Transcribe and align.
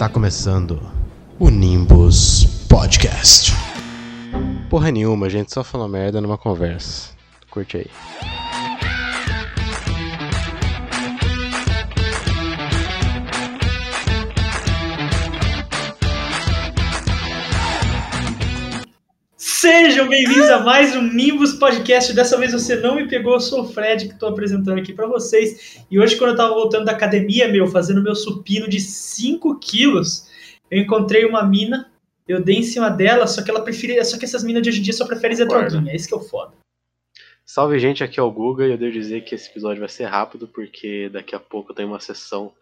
Está 0.00 0.08
começando 0.08 0.80
o 1.38 1.50
Nimbus 1.50 2.46
Podcast. 2.70 3.52
Porra 4.70 4.90
nenhuma, 4.90 5.28
gente 5.28 5.52
só 5.52 5.62
falou 5.62 5.86
merda 5.86 6.22
numa 6.22 6.38
conversa. 6.38 7.10
Curte 7.50 7.76
aí. 7.76 8.39
Bem-vindos 20.22 20.50
a 20.50 20.60
mais 20.60 20.94
um 20.94 21.00
Nimbus 21.00 21.54
Podcast. 21.54 22.12
Dessa 22.12 22.36
vez 22.36 22.52
você 22.52 22.76
não 22.76 22.96
me 22.96 23.08
pegou, 23.08 23.32
eu 23.32 23.40
sou 23.40 23.62
o 23.62 23.68
Fred 23.72 24.06
que 24.06 24.12
estou 24.12 24.28
apresentando 24.28 24.78
aqui 24.78 24.92
para 24.92 25.06
vocês. 25.06 25.82
E 25.90 25.98
hoje, 25.98 26.16
quando 26.16 26.30
eu 26.30 26.34
estava 26.34 26.52
voltando 26.52 26.84
da 26.84 26.92
academia, 26.92 27.48
meu, 27.48 27.66
fazendo 27.66 28.02
meu 28.02 28.14
supino 28.14 28.68
de 28.68 28.78
5 28.80 29.58
quilos, 29.58 30.28
eu 30.70 30.78
encontrei 30.78 31.24
uma 31.24 31.42
mina, 31.42 31.90
eu 32.28 32.38
dei 32.38 32.56
em 32.56 32.62
cima 32.62 32.90
dela, 32.90 33.26
só 33.26 33.42
que 33.42 33.50
ela 33.50 33.62
preferia. 33.62 34.04
Só 34.04 34.18
que 34.18 34.26
essas 34.26 34.44
minas 34.44 34.62
de 34.62 34.68
hoje 34.68 34.80
em 34.80 34.82
dia 34.82 34.92
só 34.92 35.06
preferem 35.06 35.34
ser 35.34 35.46
Guarda. 35.46 35.70
droguinha, 35.70 35.90
é 35.90 35.96
isso 35.96 36.06
que 36.06 36.12
é 36.12 36.18
o 36.18 36.20
foda. 36.20 36.52
Salve 37.46 37.78
gente, 37.78 38.04
aqui 38.04 38.20
é 38.20 38.22
o 38.22 38.30
Guga 38.30 38.66
e 38.66 38.72
eu 38.72 38.78
devo 38.78 38.92
dizer 38.92 39.24
que 39.24 39.34
esse 39.34 39.48
episódio 39.48 39.80
vai 39.80 39.88
ser 39.88 40.04
rápido 40.04 40.46
porque 40.46 41.08
daqui 41.08 41.34
a 41.34 41.40
pouco 41.40 41.72
tem 41.72 41.86
uma 41.86 41.98
sessão 41.98 42.52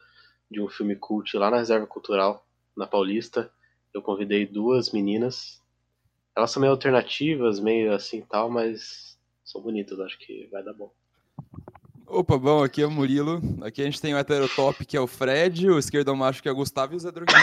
de 0.49 0.61
um 0.61 0.69
filme 0.69 0.95
cult 0.95 1.37
lá 1.37 1.51
na 1.51 1.59
Reserva 1.59 1.89
Cultural, 1.89 2.47
na 2.77 2.87
Paulista. 2.87 3.51
Eu 3.93 4.01
convidei 4.01 4.47
duas 4.47 4.93
meninas. 4.93 5.61
Elas 6.39 6.53
são 6.53 6.61
meio 6.61 6.71
alternativas, 6.71 7.59
meio 7.59 7.93
assim 7.93 8.21
tal, 8.21 8.49
mas 8.49 9.19
são 9.45 9.61
bonitas, 9.61 9.99
acho 9.99 10.17
que 10.21 10.49
vai 10.53 10.63
dar 10.63 10.73
bom. 10.73 10.89
Opa, 12.07 12.39
bom, 12.39 12.63
aqui 12.63 12.81
é 12.81 12.87
o 12.87 12.91
Murilo. 12.93 13.43
Aqui 13.61 13.83
a 13.83 13.85
gente 13.85 14.01
tem 14.01 14.15
o 14.15 14.17
heterotop, 14.17 14.87
que 14.87 14.97
é 14.97 15.01
o 15.01 15.09
Fred, 15.09 15.69
o 15.69 15.81
esquerdo 15.81 16.15
macho, 16.15 16.41
que 16.41 16.49
é 16.49 16.53
o 16.53 16.55
Gustavo, 16.55 16.93
e 16.93 16.97
o 16.97 17.01
Zé 17.01 17.11
Droguinho. 17.11 17.39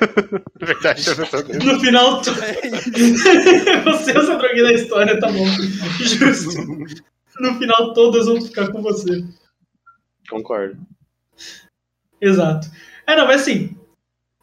Verdade, 0.58 1.06
eu 1.06 1.30
tô 1.30 1.42
vendo. 1.42 1.66
No 1.66 1.80
final, 1.80 2.22
tu... 2.22 2.30
você 3.84 4.12
é 4.12 4.18
o 4.18 4.38
droguinha 4.38 4.64
da 4.64 4.72
história, 4.72 5.20
tá 5.20 5.30
bom. 5.30 5.46
Justo. 6.00 6.62
No 7.40 7.58
final, 7.58 7.92
todas 7.92 8.24
vão 8.24 8.40
ficar 8.40 8.72
com 8.72 8.80
você. 8.80 9.22
Concordo. 10.30 10.78
Exato. 12.18 12.70
É, 13.06 13.14
não, 13.16 13.26
mas 13.26 13.42
assim, 13.42 13.76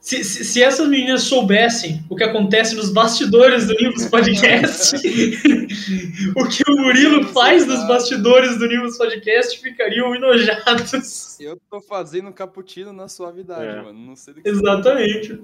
se, 0.08 0.24
se, 0.24 0.46
se 0.46 0.64
essas 0.64 0.88
meninas 0.88 1.24
soubessem 1.24 2.02
o 2.10 2.16
que 2.16 2.24
acontece 2.24 2.74
nos 2.76 2.90
bastidores 2.90 3.68
do 3.68 3.74
Nimbus 3.74 4.06
Podcast, 4.08 4.96
o 6.34 6.48
que 6.48 6.64
o 6.66 6.78
Murilo 6.78 7.26
faz 7.34 7.68
nos 7.68 7.86
bastidores 7.90 8.58
do 8.58 8.68
Nimbus 8.70 8.98
Podcast, 8.98 9.60
ficariam 9.60 10.16
enojados. 10.16 11.38
Eu 11.44 11.60
tô 11.70 11.82
fazendo 11.82 12.32
cappuccino 12.32 12.94
na 12.94 13.10
suavidade, 13.10 13.66
É. 13.66 13.82
mano. 13.82 14.00
Não 14.00 14.16
sei 14.16 14.34
do 14.34 14.42
que 14.42 14.48
Exatamente. 14.48 15.42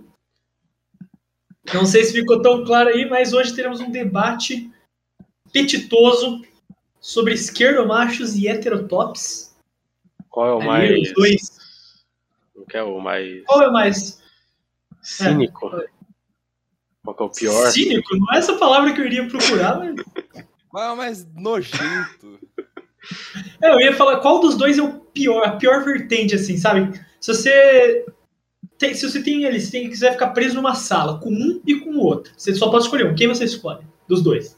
Não 1.73 1.85
sei 1.85 2.05
se 2.05 2.13
ficou 2.13 2.41
tão 2.41 2.63
claro 2.63 2.87
aí, 2.87 3.05
mas 3.09 3.33
hoje 3.33 3.53
teremos 3.53 3.81
um 3.81 3.91
debate 3.91 4.71
petitoso 5.51 6.41
sobre 7.01 7.33
esquerdomachos 7.33 8.33
e 8.37 8.47
heterotops. 8.47 9.53
Qual 10.29 10.47
é 10.47 10.53
o 10.53 10.71
Ali, 10.71 10.89
mais. 10.93 11.07
os 11.09 11.13
dois. 11.13 11.59
Não 12.55 12.63
quer 12.63 12.83
o 12.83 12.97
mais 13.01 13.43
Qual 13.43 13.61
é 13.61 13.67
o 13.67 13.73
mais 13.73 14.22
cínico? 15.03 15.69
Qual 17.03 17.15
que 17.15 17.23
é 17.23 17.25
o 17.25 17.29
pior? 17.29 17.71
cínico? 17.71 18.15
Não 18.17 18.33
é 18.33 18.37
essa 18.37 18.57
palavra 18.57 18.93
que 18.93 19.01
eu 19.01 19.05
iria 19.05 19.27
procurar, 19.27 19.77
mas... 19.77 19.95
Qual 20.69 20.83
é 20.83 20.91
o 20.91 20.97
mais 20.97 21.27
nojento? 21.35 22.39
É, 23.61 23.69
eu 23.71 23.79
ia 23.79 23.93
falar 23.95 24.19
qual 24.21 24.39
dos 24.39 24.55
dois 24.55 24.77
é 24.77 24.81
o 24.81 24.99
pior, 24.99 25.43
a 25.43 25.51
pior 25.57 25.83
vertente, 25.83 26.33
assim, 26.33 26.57
sabe? 26.57 26.99
Se 27.19 27.33
você 27.33 28.05
tem, 28.77 28.93
se 28.93 29.09
você 29.09 29.21
tem 29.21 29.43
ele, 29.43 29.59
se 29.59 29.71
tem, 29.71 29.89
quiser 29.89 30.13
ficar 30.13 30.29
preso 30.29 30.55
numa 30.55 30.73
sala 30.75 31.19
com 31.19 31.29
um 31.29 31.61
e 31.65 31.79
com 31.79 31.91
o 31.91 31.99
outro, 31.99 32.33
você 32.35 32.53
só 32.55 32.69
pode 32.69 32.85
escolher 32.85 33.05
um. 33.05 33.15
Quem 33.15 33.27
você 33.27 33.43
escolhe? 33.43 33.85
Dos 34.07 34.23
dois. 34.23 34.57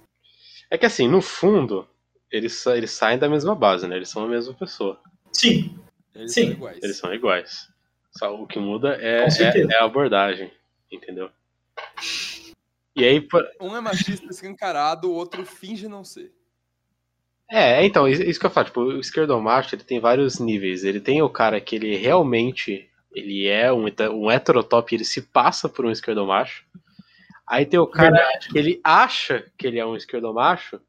É 0.70 0.78
que 0.78 0.86
assim, 0.86 1.08
no 1.08 1.22
fundo, 1.22 1.88
eles, 2.32 2.66
eles 2.68 2.92
saem 2.92 3.20
da 3.20 3.30
mesma 3.30 3.54
base, 3.56 3.88
né? 3.88 3.96
Eles 3.96 4.10
são 4.10 4.24
a 4.24 4.28
mesma 4.28 4.54
pessoa. 4.54 5.00
Sim, 5.32 5.78
Eles 6.14 6.34
Sim. 6.34 6.44
são 6.44 6.52
iguais. 6.54 6.80
Eles 6.82 6.98
são 6.98 7.14
iguais. 7.14 7.70
Só 8.18 8.34
o 8.34 8.48
que 8.48 8.60
muda 8.60 8.96
é, 9.02 9.26
é, 9.28 9.62
é 9.74 9.78
a 9.80 9.84
abordagem, 9.86 10.52
entendeu? 10.92 11.30
E 12.96 13.04
aí, 13.04 13.20
por- 13.20 13.46
Um 13.60 13.76
é 13.76 13.82
machista 13.82 14.28
escancarado, 14.28 15.10
o 15.10 15.14
outro 15.14 15.46
finge 15.46 15.88
não 15.88 16.04
ser. 16.04 16.32
é, 17.52 17.86
então, 17.86 18.08
isso 18.08 18.40
que 18.40 18.46
eu 18.46 18.50
falo, 18.50 18.66
tipo, 18.68 18.82
o 18.82 19.00
esquerdomacho, 19.00 19.76
ele 19.76 19.84
tem 19.84 20.00
vários 20.00 20.40
níveis. 20.40 20.84
Ele 20.84 21.00
tem 21.02 21.22
o 21.22 21.30
cara 21.30 21.60
que 21.60 21.76
ele 21.76 21.96
realmente, 21.98 22.90
ele 23.14 23.48
é 23.48 23.72
um, 23.72 23.86
um 24.14 24.32
heterotop, 24.32 24.96
ele 24.96 25.04
se 25.04 25.22
passa 25.22 25.68
por 25.68 25.86
um 25.86 25.92
esquerdomacho. 25.92 26.66
Aí 27.48 27.66
tem 27.66 27.80
o 27.80 27.86
cara 27.86 28.12
verdade. 28.16 28.50
que 28.50 28.58
ele 28.58 28.80
acha 28.84 29.46
que 29.58 29.68
ele 29.68 29.78
é 29.78 29.86
um 29.86 29.96
esquerdomacho 29.96 30.82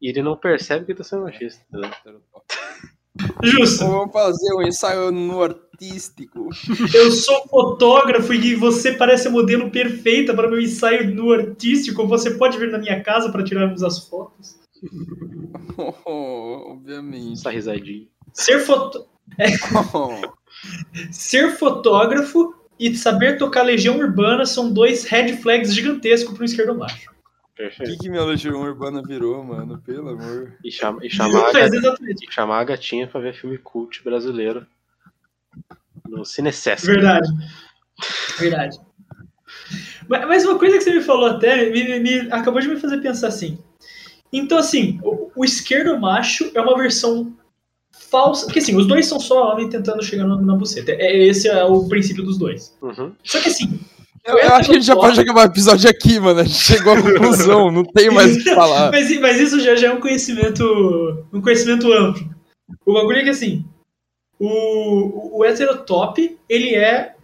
e 0.00 0.08
ele 0.08 0.22
não 0.22 0.36
percebe 0.36 0.86
que 0.86 0.94
tá 0.94 1.04
sendo 1.04 1.24
machista, 1.24 1.62
entendeu? 1.68 1.90
Justo. 3.42 3.86
Vamos 3.86 4.12
fazer 4.12 4.54
um 4.54 4.62
ensaio 4.62 5.10
no 5.10 5.42
artístico. 5.42 6.48
Eu 6.94 7.10
sou 7.10 7.46
fotógrafo 7.48 8.32
e 8.32 8.54
você 8.54 8.92
parece 8.92 9.28
a 9.28 9.30
modelo 9.30 9.70
perfeita 9.70 10.34
para 10.34 10.48
meu 10.48 10.60
ensaio 10.60 11.14
no 11.14 11.32
artístico. 11.32 12.06
Você 12.06 12.32
pode 12.32 12.58
vir 12.58 12.70
na 12.70 12.78
minha 12.78 13.02
casa 13.02 13.30
para 13.30 13.44
tirarmos 13.44 13.82
as 13.82 14.06
fotos. 14.06 14.56
Obviamente. 16.06 17.34
Essa 17.34 17.50
risadinha. 17.50 18.06
Ser, 18.32 18.60
foto... 18.60 19.06
Ser 21.10 21.56
fotógrafo 21.56 22.54
e 22.78 22.96
saber 22.96 23.36
tocar 23.36 23.62
Legião 23.62 23.98
Urbana 23.98 24.46
são 24.46 24.72
dois 24.72 25.04
red 25.04 25.36
flags 25.36 25.74
gigantescos 25.74 26.32
para 26.34 26.42
um 26.42 26.46
esquerdomacho. 26.46 27.10
O 27.10 27.11
Perfeito. 27.56 27.92
que, 27.92 27.98
que 27.98 28.08
minha 28.10 28.24
legião 28.24 28.60
urbana 28.62 29.02
virou, 29.02 29.44
mano? 29.44 29.78
Pelo 29.84 30.08
amor. 30.10 30.54
E, 30.64 30.70
chama, 30.72 31.04
e 31.04 31.10
chamar, 31.10 31.38
a 31.38 31.52
Mas 31.52 31.52
gat- 31.52 31.74
exatamente. 31.74 32.26
e 32.26 32.32
chamar 32.32 32.60
a 32.60 32.64
gatinha 32.64 33.06
pra 33.06 33.20
ver 33.20 33.34
filme 33.34 33.58
cult 33.58 34.02
brasileiro 34.02 34.66
no 36.08 36.24
Cinecesc. 36.24 36.86
Verdade. 36.86 37.28
Verdade. 38.38 38.80
Mas 40.08 40.26
mas 40.26 40.44
uma 40.44 40.58
coisa 40.58 40.78
que 40.78 40.84
você 40.84 40.94
me 40.94 41.02
falou 41.02 41.26
até 41.26 41.70
me, 41.70 41.84
me- 41.84 42.00
me- 42.00 42.32
acabou 42.32 42.60
de 42.60 42.68
me 42.68 42.80
fazer 42.80 43.00
pensar 43.00 43.28
assim. 43.28 43.58
Então, 44.32 44.56
assim, 44.56 44.98
o, 45.02 45.30
o 45.36 45.44
esquerdo 45.44 45.98
macho 46.00 46.50
é 46.54 46.60
uma 46.60 46.76
versão 46.76 47.36
falsa. 47.92 48.46
Porque, 48.46 48.60
assim, 48.60 48.74
os 48.74 48.86
dois 48.86 49.04
são 49.06 49.20
só 49.20 49.52
homem 49.52 49.68
tentando 49.68 50.02
chegar 50.02 50.26
na, 50.26 50.40
na 50.40 50.56
buceta. 50.56 50.90
É, 50.92 51.16
esse 51.26 51.48
é 51.48 51.62
o 51.64 51.86
princípio 51.86 52.24
dos 52.24 52.38
dois. 52.38 52.74
Uhum. 52.80 53.12
Só 53.22 53.40
que, 53.42 53.50
assim, 53.50 53.78
Eu, 54.24 54.38
eu 54.38 54.54
acho 54.54 54.68
que 54.68 54.76
a 54.76 54.78
gente 54.78 54.86
já 54.86 54.94
pode 54.94 55.20
acabar 55.20 55.42
o 55.42 55.50
episódio 55.50 55.90
aqui, 55.90 56.20
mano. 56.20 56.40
A 56.40 56.44
gente 56.44 56.58
chegou 56.58 56.92
à 56.92 57.02
conclusão, 57.02 57.70
não 57.72 57.84
tem 57.84 58.08
mais 58.10 58.36
o 58.36 58.42
que 58.42 58.54
falar. 58.54 58.90
mas, 58.92 59.20
mas 59.20 59.40
isso 59.40 59.58
já, 59.60 59.74
já 59.74 59.88
é 59.88 59.92
um 59.92 60.00
conhecimento 60.00 61.26
um 61.32 61.40
conhecimento 61.40 61.92
amplo. 61.92 62.32
O 62.86 62.92
bagulho 62.94 63.18
é 63.18 63.24
que, 63.24 63.30
assim, 63.30 63.64
o, 64.38 65.38
o 65.38 65.44
heterotop, 65.44 66.38
ele 66.48 66.74
é 66.74 67.16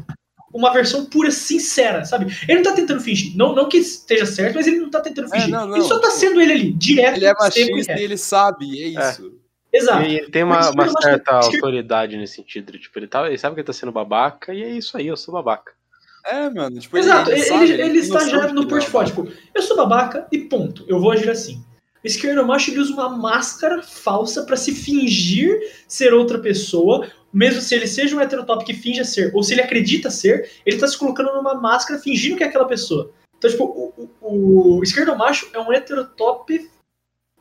uma 0.53 0.72
versão 0.72 1.06
pura, 1.06 1.31
sincera, 1.31 2.04
sabe? 2.04 2.36
Ele 2.48 2.59
não 2.59 2.64
tá 2.64 2.72
tentando 2.72 3.00
fingir. 3.00 3.36
Não, 3.36 3.54
não 3.54 3.69
que 3.69 3.76
esteja 3.76 4.26
certo, 4.26 4.56
mas 4.56 4.66
ele 4.66 4.78
não 4.78 4.91
tá 4.91 5.00
tentando 5.00 5.26
É, 5.26 5.38
fingir. 5.38 5.50
não, 5.50 5.66
não, 5.66 5.76
ele 5.76 5.84
só 5.84 6.00
tá 6.00 6.10
sendo 6.10 6.41
ele 6.41 6.53
ali, 6.53 6.72
direto. 6.72 7.16
Ele 7.16 7.26
é 7.26 7.34
machista 7.34 7.92
e 7.92 8.03
ele 8.03 8.16
sabe, 8.16 8.82
é 8.82 8.88
isso. 8.88 9.32
Exato. 9.72 10.03
E 10.04 10.16
ele 10.16 10.30
tem 10.30 10.42
uma, 10.42 10.56
Mas 10.56 10.70
uma 10.70 11.03
certa 11.03 11.32
autoridade 11.32 12.16
nesse 12.16 12.36
sentido. 12.36 12.76
Tipo, 12.78 12.98
ele, 12.98 13.06
tá, 13.06 13.26
ele 13.26 13.38
sabe 13.38 13.54
que 13.54 13.60
ele 13.60 13.66
tá 13.66 13.72
sendo 13.72 13.92
babaca 13.92 14.53
e 14.53 14.62
é 14.62 14.70
isso 14.70 14.97
aí, 14.97 15.06
eu 15.06 15.16
sou 15.16 15.34
babaca. 15.34 15.78
É, 16.24 16.50
mano. 16.50 16.78
Tipo, 16.78 16.98
Exato, 16.98 17.30
ele, 17.30 17.42
sabe, 17.42 17.64
ele, 17.72 17.82
tem 17.82 17.96
está 17.96 18.20
já 18.28 18.36
no 18.36 18.42
que 18.42 18.56
ele 18.58 18.66
é 18.66 18.68
portfólio. 18.68 19.14
uma- 19.14 19.26
Tipo, 19.26 19.42
eu 19.54 19.62
sou 19.62 19.76
babaca 19.76 20.26
e 20.30 20.38
ponto. 20.38 20.84
Eu 20.88 21.00
vou 21.00 21.10
agir 21.12 21.30
assim. 21.30 21.62
O 22.02 22.06
esquerdo 22.06 22.46
macho 22.46 22.70
ele 22.70 22.80
usa 22.80 22.92
uma 22.92 23.08
máscara 23.08 23.82
falsa 23.82 24.44
pra 24.44 24.56
se 24.56 24.72
fingir 24.72 25.58
ser 25.88 26.15
outra 26.15 26.38
pessoa, 26.38 27.09
mesmo 27.32 27.60
se 27.60 27.74
ele 27.74 27.86
seja 27.88 28.15
um 28.15 28.20
heterotop 28.20 28.65
que 28.65 28.72
finja 28.72 29.04
ser, 29.04 29.34
ou 29.34 29.42
se 29.42 29.53
ele 29.53 29.62
acredita 29.62 30.09
ser, 30.10 30.48
ele 30.65 30.78
tá 30.78 30.86
se 30.86 30.97
colocando 30.97 31.32
numa 31.34 31.54
máscara 31.54 32.00
fingindo 32.00 32.36
que 32.36 32.44
é 32.44 32.47
aquela 32.47 32.66
pessoa. 32.66 33.10
Então, 33.36 33.50
tipo, 33.50 33.64
o, 33.64 34.10
o, 34.21 34.78
o 34.78 34.82
esquerdo 34.82 35.16
macho 35.16 35.48
é 35.53 35.59
um 35.59 35.72
heterotop. 35.72 36.71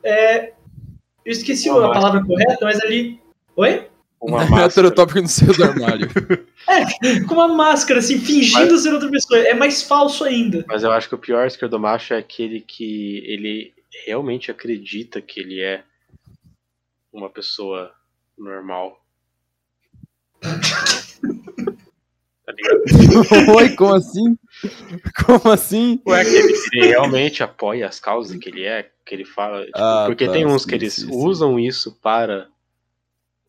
É, 0.04 0.54
eu 1.26 1.32
esqueci 1.32 1.70
Uma 1.70 1.88
a 1.88 1.92
palavra 1.92 2.24
correta, 2.26 2.58
mas 2.62 2.80
ali. 2.82 3.20
Oi? 3.56 3.88
Uma 4.20 4.44
É 4.44 4.46
máscara. 4.50 4.66
heterotópico 4.66 5.22
no 5.22 5.28
seu 5.28 5.54
armário. 5.64 6.08
Com 7.28 7.34
uma 7.36 7.48
máscara, 7.48 8.00
assim, 8.00 8.20
fingindo 8.20 8.78
ser 8.78 8.94
outra 8.94 9.10
pessoa. 9.10 9.40
É 9.40 9.54
mais 9.54 9.84
falso 9.84 10.24
ainda. 10.24 10.66
Mas 10.68 10.84
eu 10.84 10.92
acho 10.92 11.08
que 11.08 11.16
o 11.16 11.20
pior 11.20 11.46
esquerdomacho 11.48 12.14
é 12.14 12.18
aquele 12.18 12.62
que 12.62 13.18
ele 13.26 13.74
realmente 14.06 14.52
acredita 14.52 15.22
que 15.22 15.40
ele 15.40 15.62
é 15.62 15.84
uma 17.14 17.30
pessoa 17.30 17.92
normal. 18.38 19.02
tá 22.46 22.54
ligado? 22.54 23.56
Oi, 23.58 23.70
como 23.76 23.94
assim? 23.94 24.38
Como 25.26 25.52
assim? 25.52 26.02
Ou 26.06 26.16
é 26.16 26.24
que 26.24 26.36
ele, 26.36 26.54
ele 26.74 26.88
realmente 26.88 27.44
apoia 27.44 27.88
as 27.88 28.00
causas 28.00 28.38
que 28.38 28.50
ele 28.50 28.64
é, 28.64 28.90
que 29.06 29.16
ele 29.16 29.26
fala. 29.26 29.66
tipo, 29.66 29.78
Ah, 29.78 30.04
porque 30.08 30.26
tá, 30.26 30.34
tem 30.34 30.46
uns 30.46 30.64
sim, 30.64 30.70
que 30.70 30.76
eles 30.76 30.94
sim, 30.94 31.06
sim. 31.08 31.12
usam 31.12 31.60
isso 31.60 31.98
para 32.02 32.48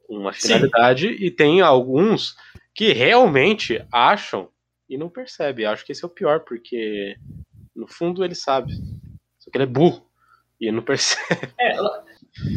uma 0.09 0.33
Sim. 0.33 0.49
finalidade 0.49 1.09
e 1.09 1.31
tem 1.31 1.61
alguns 1.61 2.35
que 2.75 2.93
realmente 2.93 3.85
acham 3.93 4.49
e 4.89 4.97
não 4.97 5.09
percebe. 5.09 5.67
Acho 5.67 5.85
que 5.85 5.93
esse 5.93 6.03
é 6.05 6.07
o 6.07 6.11
pior, 6.11 6.41
porque 6.41 7.17
no 7.77 7.87
fundo 7.87 8.25
ele 8.25 8.35
sabe. 8.35 8.73
Só 9.39 9.51
que 9.51 9.57
ele 9.59 9.65
é 9.65 9.67
burro 9.67 10.03
e 10.61 10.67
ele 10.67 10.77
não 10.77 10.83
percebe. 10.83 11.19
É, 11.61 11.81
lá- 11.81 12.05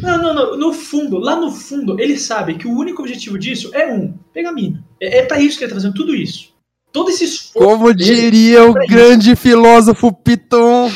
não, 0.00 0.22
não, 0.22 0.34
não. 0.34 0.56
No 0.58 0.72
fundo, 0.72 1.18
lá 1.18 1.34
no 1.34 1.50
fundo, 1.50 1.98
ele 2.00 2.16
sabe 2.16 2.54
que 2.56 2.68
o 2.68 2.76
único 2.76 3.02
objetivo 3.02 3.36
disso 3.38 3.74
é 3.74 3.92
um: 3.92 4.12
pegar 4.32 4.50
a 4.50 4.52
mina. 4.52 4.84
É, 5.00 5.18
é 5.18 5.24
pra 5.26 5.40
isso 5.40 5.58
que 5.58 5.64
ele 5.64 5.70
tá 5.70 5.76
fazendo 5.76 5.94
tudo 5.94 6.14
isso. 6.14 6.52
Todo 6.92 7.08
esse 7.10 7.24
esforço 7.24 7.68
Como 7.68 7.92
dele- 7.92 8.04
diria 8.30 8.64
o 8.64 8.74
grande 8.74 9.34
filósofo 9.34 10.12
Piton. 10.12 10.88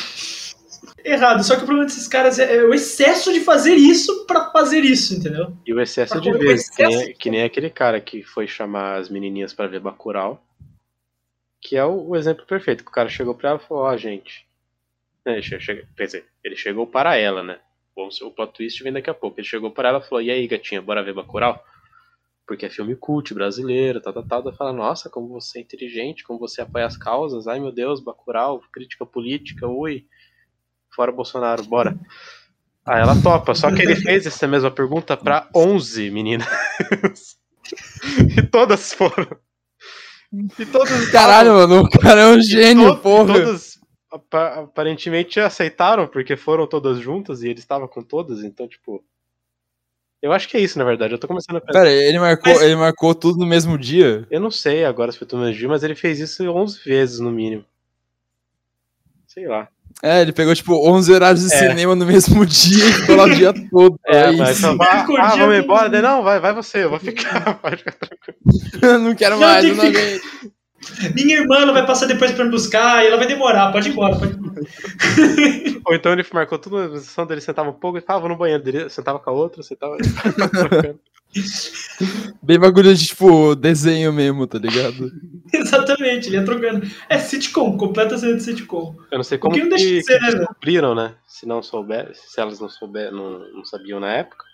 Errado. 1.06 1.42
Só 1.44 1.56
que 1.56 1.62
o 1.62 1.66
problema 1.66 1.86
desses 1.86 2.08
caras 2.08 2.38
é, 2.38 2.56
é 2.56 2.64
o 2.64 2.74
excesso 2.74 3.32
de 3.32 3.40
fazer 3.40 3.74
isso 3.74 4.26
pra 4.26 4.50
fazer 4.50 4.80
isso, 4.80 5.14
entendeu? 5.14 5.56
E 5.66 5.72
o 5.72 5.80
excesso 5.80 6.12
Pra 6.12 6.20
de 6.20 6.32
vezes, 6.32 6.68
que 6.70 6.82
nem, 6.86 7.12
que 7.14 7.30
nem 7.30 7.42
aquele 7.44 7.70
cara 7.70 8.00
que 8.00 8.22
foi 8.22 8.46
chamar 8.46 8.96
as 8.96 9.08
menininhas 9.08 9.52
pra 9.54 9.66
ver 9.66 9.80
Bacurau, 9.80 10.42
que 11.60 11.76
é 11.76 11.84
o, 11.84 12.08
o 12.10 12.16
exemplo 12.16 12.44
perfeito, 12.46 12.84
que 12.84 12.90
o 12.90 12.94
cara 12.94 13.08
chegou 13.08 13.34
pra 13.34 13.50
ela 13.50 13.60
e 13.62 13.66
falou, 13.66 13.84
ó, 13.84 13.96
gente, 13.96 14.46
né, 15.24 15.34
ele 15.38 15.42
chega- 15.42 15.88
quer 15.96 16.04
dizer, 16.06 16.26
ele 16.44 16.56
chegou 16.56 16.86
para 16.86 17.16
ela, 17.16 17.42
né, 17.42 17.58
Vamos- 17.96 18.20
o 18.20 18.30
plot 18.30 18.52
twist 18.52 18.82
vem 18.82 18.92
daqui 18.92 19.08
a 19.08 19.14
pouco, 19.14 19.40
ele 19.40 19.46
chegou 19.46 19.70
para 19.70 19.88
ela 19.88 19.98
e 19.98 20.02
falou, 20.02 20.20
e 20.22 20.30
aí, 20.30 20.46
gatinha, 20.46 20.82
bora 20.82 21.02
ver 21.02 21.14
Bacurau? 21.14 21.58
Porque 22.46 22.66
é 22.66 22.70
filme 22.70 22.94
cult, 22.94 23.32
brasileiro, 23.34 24.00
tal, 24.00 24.12
tal, 24.12 24.22
tal, 24.22 24.40
ela 24.42 24.52
fala, 24.52 24.72
nossa, 24.72 25.08
como 25.10 25.28
você 25.28 25.58
é 25.58 25.62
inteligente, 25.62 26.22
como 26.22 26.38
você 26.38 26.60
apoia 26.60 26.84
as 26.86 26.96
causas, 26.96 27.48
ai 27.48 27.58
meu 27.58 27.72
Deus, 27.72 28.00
Bacurau, 28.00 28.62
crítica 28.72 29.04
política, 29.06 29.66
ui, 29.66 30.06
fora 30.96 31.12
Bolsonaro, 31.12 31.62
bora. 31.64 31.94
Ah, 32.84 32.98
ela 32.98 33.20
topa, 33.22 33.54
só 33.54 33.70
que 33.70 33.82
ele 33.82 33.94
fez 34.00 34.24
essa 34.26 34.46
mesma 34.46 34.70
pergunta 34.70 35.16
pra 35.16 35.48
11 35.54 36.10
meninas. 36.10 36.48
e 38.36 38.42
todas 38.42 38.92
foram. 38.94 39.28
E 40.58 40.64
todas. 40.66 41.10
Caralho, 41.10 41.52
mano, 41.54 41.82
o 41.82 41.90
cara 41.90 42.22
é 42.22 42.26
um 42.28 42.40
gênio, 42.40 42.92
to- 42.94 42.98
e 42.98 43.02
porra. 43.02 43.34
Todas 43.34 43.78
apa- 44.10 44.60
aparentemente 44.62 45.38
aceitaram, 45.38 46.06
porque 46.06 46.36
foram 46.36 46.66
todas 46.66 46.98
juntas 46.98 47.42
e 47.42 47.48
ele 47.48 47.58
estava 47.58 47.86
com 47.86 48.02
todas, 48.02 48.42
então, 48.42 48.66
tipo. 48.66 49.04
Eu 50.22 50.32
acho 50.32 50.48
que 50.48 50.56
é 50.56 50.60
isso, 50.60 50.78
na 50.78 50.84
verdade. 50.84 51.12
Eu 51.12 51.18
tô 51.18 51.28
começando 51.28 51.56
a 51.56 51.60
pensar. 51.60 51.78
Pera, 51.80 51.90
ele 51.90 52.18
marcou, 52.18 52.52
Mas- 52.52 52.62
ele 52.62 52.74
marcou 52.76 53.14
tudo 53.14 53.38
no 53.38 53.46
mesmo 53.46 53.76
dia? 53.78 54.26
Eu 54.30 54.40
não 54.40 54.50
sei 54.50 54.84
agora 54.84 55.12
se 55.12 55.18
foi 55.18 55.26
todo 55.26 55.40
mesmo 55.40 55.58
dia, 55.58 55.68
mas 55.68 55.82
ele 55.84 55.94
fez 55.94 56.18
isso 56.18 56.42
11 56.50 56.80
vezes 56.84 57.20
no 57.20 57.30
mínimo. 57.30 57.64
Sei 59.26 59.46
lá. 59.46 59.68
É, 60.02 60.20
ele 60.20 60.32
pegou, 60.32 60.54
tipo, 60.54 60.74
11 60.88 61.10
horários 61.12 61.40
de 61.48 61.54
É. 61.54 61.58
cinema 61.58 61.94
no 61.94 62.04
mesmo 62.06 62.44
dia 62.46 62.84
e 62.84 62.92
ficou 62.92 63.16
lá 63.16 63.24
o 63.24 63.30
dia 63.34 63.52
todo. 63.70 63.98
É, 64.06 64.16
É, 64.18 64.32
mas 64.32 64.58
isso. 64.58 64.66
então, 64.66 64.86
ah, 64.86 65.06
ah, 65.20 65.36
vamos 65.36 65.56
embora. 65.56 65.88
Daí, 65.88 66.02
Não, 66.02 66.22
vai, 66.22 66.38
vai 66.38 66.52
você, 66.54 66.84
eu 66.84 66.90
vou 66.90 67.00
ficar. 67.00 67.54
Pode 67.62 67.78
ficar 67.78 67.92
tranquilo. 67.92 68.98
não 69.00 69.14
quero 69.14 69.34
Não, 69.36 69.40
mais, 69.40 69.64
não 69.64 69.74
ficar- 69.74 69.86
aguento. 69.98 70.22
Minha 71.14 71.38
irmã 71.40 71.56
ela 71.58 71.72
vai 71.72 71.86
passar 71.86 72.06
depois 72.06 72.32
pra 72.32 72.44
me 72.44 72.50
buscar 72.50 73.02
e 73.02 73.08
ela 73.08 73.16
vai 73.16 73.26
demorar. 73.26 73.72
Pode 73.72 73.88
ir 73.88 73.92
embora. 73.92 74.16
Pode 74.16 74.32
ir 74.32 74.36
embora. 74.36 75.82
Ou 75.84 75.94
então 75.94 76.12
ele 76.12 76.24
marcou 76.32 76.58
tudo 76.58 76.78
na 76.78 76.88
posição 76.88 77.26
dele, 77.26 77.40
sentava 77.40 77.70
um 77.70 77.74
pouco 77.74 77.98
e 77.98 78.00
falava 78.00 78.28
no 78.28 78.36
banheiro 78.36 78.62
dele, 78.62 78.90
sentava 78.90 79.18
com 79.18 79.30
a 79.30 79.32
outra, 79.32 79.62
sentava. 79.62 79.96
trocando. 79.96 81.00
Bem 82.42 82.58
bagulho 82.58 82.94
de, 82.94 83.06
tipo, 83.06 83.54
desenho 83.54 84.12
mesmo, 84.12 84.46
tá 84.46 84.58
ligado? 84.58 85.10
Exatamente, 85.52 86.28
ele 86.28 86.36
ia 86.36 86.44
trocando. 86.44 86.86
É 87.08 87.18
sitcom, 87.18 87.76
completa 87.76 88.16
cena 88.16 88.36
de 88.36 88.42
sitcom. 88.42 88.94
Eu 89.10 89.18
não 89.18 89.24
sei 89.24 89.38
como 89.38 89.54
que 89.54 89.60
que, 89.60 89.68
não 89.68 89.76
deixa 89.76 89.86
de 89.86 89.96
que 89.96 90.02
ser, 90.02 90.20
né, 90.20 90.26
velho? 90.28 90.38
descobriram, 90.38 90.94
né? 90.94 91.14
Se 91.26 91.46
não 91.46 91.62
souber, 91.62 92.10
se 92.14 92.40
elas 92.40 92.60
não 92.60 92.68
souber, 92.68 93.12
não, 93.12 93.40
não 93.52 93.64
sabiam 93.64 94.00
na 94.00 94.12
época. 94.12 94.44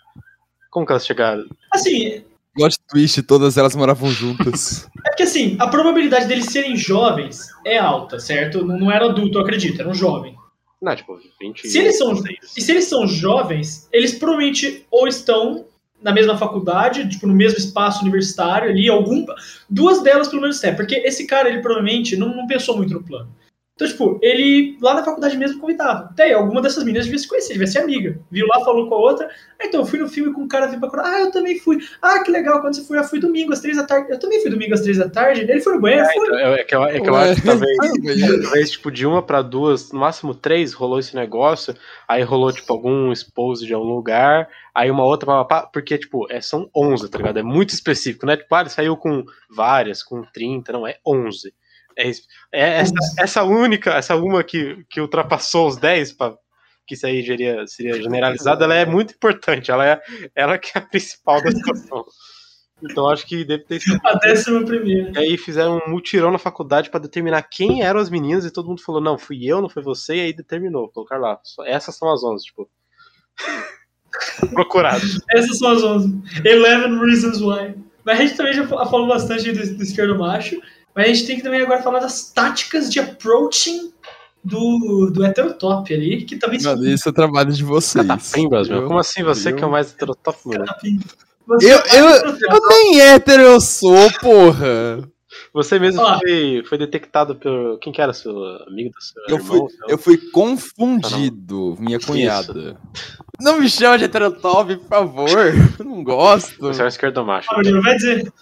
Como 0.71 0.87
que 0.87 0.93
elas 0.93 1.07
chegaram? 1.07 1.45
Assim, 1.73 2.25
Plot 2.55 2.77
twist, 2.89 3.23
todas 3.23 3.57
elas 3.57 3.75
moravam 3.75 4.11
juntas. 4.11 4.89
é 5.07 5.11
porque 5.11 5.23
assim, 5.23 5.57
a 5.59 5.69
probabilidade 5.69 6.27
deles 6.27 6.47
serem 6.47 6.77
jovens 6.77 7.49
é 7.65 7.79
alta, 7.79 8.19
certo? 8.21 8.65
Não, 8.65 8.79
não 8.79 8.93
era 8.93 9.07
adulto, 9.07 9.39
eu 9.39 9.43
acredito, 9.43 9.81
era 9.81 9.89
um 9.89 9.95
jovem. 9.95 10.37
Não, 10.81 10.97
tipo, 10.97 11.19
20 11.41 11.69
Se 11.69 11.79
eles 11.79 11.97
são-. 11.97 12.13
E 12.57 12.61
se 12.61 12.71
eles 12.71 12.85
são 12.85 13.07
jovens, 13.07 13.89
eles 13.93 14.15
provavelmente 14.15 14.85
ou 14.91 15.07
estão 15.07 15.65
na 16.03 16.13
mesma 16.13 16.37
faculdade, 16.37 17.09
tipo, 17.09 17.27
no 17.27 17.35
mesmo 17.35 17.59
espaço 17.59 18.03
universitário 18.03 18.69
ali, 18.69 18.89
algum. 18.89 19.25
Duas 19.71 20.03
delas, 20.03 20.29
pelo 20.29 20.43
menos, 20.43 20.63
é, 20.65 20.73
porque 20.73 20.97
esse 20.97 21.27
cara, 21.27 21.49
ele 21.49 21.63
provavelmente 21.63 22.17
não, 22.17 22.35
não 22.35 22.47
pensou 22.47 22.77
muito 22.77 22.93
no 22.93 23.03
plano. 23.03 23.31
Então, 23.83 23.89
tipo, 23.89 24.19
ele 24.23 24.77
lá 24.81 24.95
na 24.95 25.05
faculdade 25.05 25.37
mesmo 25.37 25.61
convidava. 25.61 26.11
Até 26.11 26.33
alguma 26.33 26.63
dessas 26.63 26.85
meninas 26.85 27.05
devia 27.05 27.19
se 27.19 27.27
conhecer, 27.27 27.55
devia 27.55 27.67
ser 27.67 27.81
amiga. 27.81 28.19
Viu 28.31 28.47
lá, 28.47 28.65
falou 28.65 28.89
com 28.89 28.95
a 28.95 28.99
outra. 28.99 29.29
Ah, 29.61 29.67
então, 29.67 29.81
eu 29.81 29.87
fui 29.87 29.99
no 29.99 30.09
filme 30.09 30.33
com 30.33 30.43
um 30.43 30.49
cara, 30.49 30.67
vim 30.67 30.79
pra 30.79 30.89
curar. 30.89 31.07
Ah, 31.07 31.21
eu 31.21 31.31
também 31.31 31.59
fui. 31.59 31.79
Ah, 32.01 32.23
que 32.23 32.31
legal, 32.31 32.61
quando 32.61 32.75
você 32.75 32.85
foi, 32.85 32.99
eu 32.99 33.05
fui 33.05 33.19
domingo 33.19 33.53
às 33.53 33.61
três 33.61 33.77
da 33.77 33.85
tarde. 33.85 34.11
Eu 34.11 34.19
também 34.19 34.41
fui 34.41 34.51
domingo 34.51 34.75
às 34.75 34.81
três 34.83 34.99
da 34.99 35.09
tarde. 35.09 35.43
Ele 35.43 35.61
foi 35.61 35.75
no 35.75 35.81
banheiro, 35.81 36.07
foi. 36.15 36.43
É, 36.43 36.61
é 36.61 36.65
que 36.65 36.75
eu, 36.75 36.85
é 36.85 37.01
que 37.01 37.09
eu 37.09 37.15
Ué. 37.15 37.31
acho 37.31 37.41
que 37.41 37.47
talvez, 37.47 37.77
talvez, 38.43 38.71
tipo, 38.71 38.91
de 38.91 39.07
uma 39.07 39.23
pra 39.23 39.43
duas, 39.43 39.91
no 39.93 39.99
máximo 39.99 40.35
três, 40.35 40.73
rolou 40.73 40.99
esse 40.99 41.15
negócio. 41.17 41.75
Aí 42.07 42.23
rolou, 42.23 42.53
tipo, 42.53 42.73
algum 42.73 43.11
expose 43.11 43.67
de 43.67 43.75
algum 43.75 43.95
lugar. 43.95 44.49
Aí 44.75 44.91
uma 44.91 45.05
outra, 45.05 45.45
pá, 45.45 45.63
porque, 45.63 45.99
tipo, 45.99 46.27
é, 46.31 46.41
são 46.41 46.71
11, 46.75 47.11
tá 47.11 47.19
ligado? 47.19 47.39
É 47.39 47.43
muito 47.43 47.71
específico, 47.71 48.27
né? 48.27 48.37
Tipo, 48.37 48.55
ah, 48.55 48.61
ele 48.61 48.71
saiu 48.71 48.97
com 48.97 49.25
várias, 49.51 50.03
com 50.03 50.23
30, 50.33 50.73
não, 50.73 50.87
é 50.87 50.97
11. 51.07 51.53
É, 51.97 52.09
é 52.53 52.81
essa, 52.81 52.93
essa 53.19 53.43
única, 53.45 53.91
essa 53.95 54.17
uma 54.17 54.43
que, 54.45 54.85
que 54.91 55.01
ultrapassou 55.01 55.69
os 55.69 55.77
10, 55.77 56.13
pra, 56.13 56.35
que 56.87 56.95
isso 56.95 57.07
aí 57.07 57.25
seria, 57.25 57.67
seria 57.67 58.03
generalizado, 58.03 58.65
ela 58.65 58.75
é 58.75 58.85
muito 58.87 59.15
importante. 59.15 59.71
Ela 59.71 59.87
é, 59.87 60.01
ela 60.35 60.59
que 60.59 60.71
é 60.75 60.79
a 60.81 60.85
principal 60.87 61.43
da 61.43 61.51
situação. 61.51 62.05
Então 62.85 63.09
acho 63.09 63.25
que 63.27 63.45
deve 63.45 63.63
ter 63.65 63.81
sido 63.81 64.01
A 64.05 64.15
décima 64.15 64.65
primeira. 64.65 65.13
e 65.15 65.19
aí 65.19 65.39
fizeram 65.39 65.81
um 65.87 65.91
mutirão 65.91 66.33
na 66.33 66.39
faculdade 66.39 66.91
pra 66.91 66.99
determinar 66.99 67.43
quem 67.43 67.81
eram 67.83 68.01
as 68.01 68.11
meninas 68.11 68.45
e 68.45 68.51
todo 68.51 68.67
mundo 68.69 68.83
falou, 68.83 69.01
não, 69.01 69.17
fui 69.17 69.45
eu, 69.47 69.63
não 69.63 69.69
foi 69.69 69.83
você, 69.85 70.17
e 70.17 70.21
aí 70.21 70.33
determinou, 70.33 70.89
colocar 70.91 71.17
lá. 71.17 71.39
Essas 71.67 71.97
são 71.97 72.13
as 72.13 72.25
11, 72.25 72.45
tipo. 72.45 72.69
Procurado. 74.53 75.03
Essas 75.31 75.59
são 75.59 75.71
as 75.71 75.83
11. 75.83 76.23
Eleven 76.45 76.99
Reasons 76.99 77.41
Why. 77.41 77.75
Mas 78.05 78.19
a 78.19 78.23
gente 78.23 78.37
também 78.37 78.53
já 78.53 78.67
fa- 78.67 78.85
falou 78.87 79.07
bastante 79.07 79.53
do, 79.53 79.77
do 79.77 79.83
esquerdo 79.83 80.19
macho. 80.19 80.61
Mas 80.95 81.05
a 81.07 81.09
gente 81.13 81.27
tem 81.27 81.37
que 81.37 81.43
também 81.43 81.61
agora 81.63 81.83
falar 81.83 82.01
das 82.01 82.31
táticas 82.33 82.91
de 82.93 83.01
approaching 83.01 83.93
do, 84.45 85.11
do 85.13 85.25
heterotop 85.25 85.93
ali, 85.95 86.25
que 86.25 86.37
também 86.37 86.61
Mano, 86.63 86.85
isso 86.87 87.09
é 87.09 87.13
trabalho 87.13 87.53
de 87.53 87.63
vocês. 87.65 88.07
Catapimbas, 88.07 88.69
meu. 88.69 88.83
Eu- 88.83 88.87
Como 88.89 88.99
assim 88.99 89.23
você 89.23 89.53
que 89.53 89.63
é 89.63 89.67
o 89.67 89.71
mais 89.71 89.93
heterotop, 89.93 90.39
mano? 90.45 90.65
Você 91.47 91.67
Eu, 91.73 91.79
é 91.79 92.01
eu, 92.01 92.09
heterotop. 92.09 92.55
eu 92.55 92.69
nem 92.69 93.01
hétero 93.01 93.43
eu 93.43 93.61
sou, 93.61 94.11
porra. 94.21 95.09
Você 95.55 95.79
mesmo 95.79 96.03
foi, 96.19 96.63
foi 96.69 96.77
detectado 96.79 97.35
pelo. 97.37 97.79
Quem 97.79 97.91
que 97.93 98.01
era 98.03 98.13
seu 98.13 98.37
amigo 98.69 98.91
do 98.91 99.03
seu 99.03 99.23
Eu 99.29 99.37
irmão? 99.37 99.47
fui, 99.47 99.71
seu- 99.71 99.89
eu 99.89 99.99
fui 99.99 100.19
confundido, 100.31 101.77
minha 101.79 101.99
cunhada. 101.99 102.77
Não 103.41 103.59
me 103.59 103.69
chama 103.69 103.97
de 103.99 104.05
heterotop, 104.05 104.77
por 104.77 104.89
favor. 104.89 105.29
Eu 105.79 105.85
não 105.85 106.05
gosto. 106.05 106.55
Você 106.61 106.83
é 106.83 106.85
um 106.85 106.89
esquerdo 106.89 107.25
macho. 107.25 107.49
Ah, 107.51 107.57
Murilo, 107.57 107.81
vai 107.83 107.95
dizer. 107.97 108.33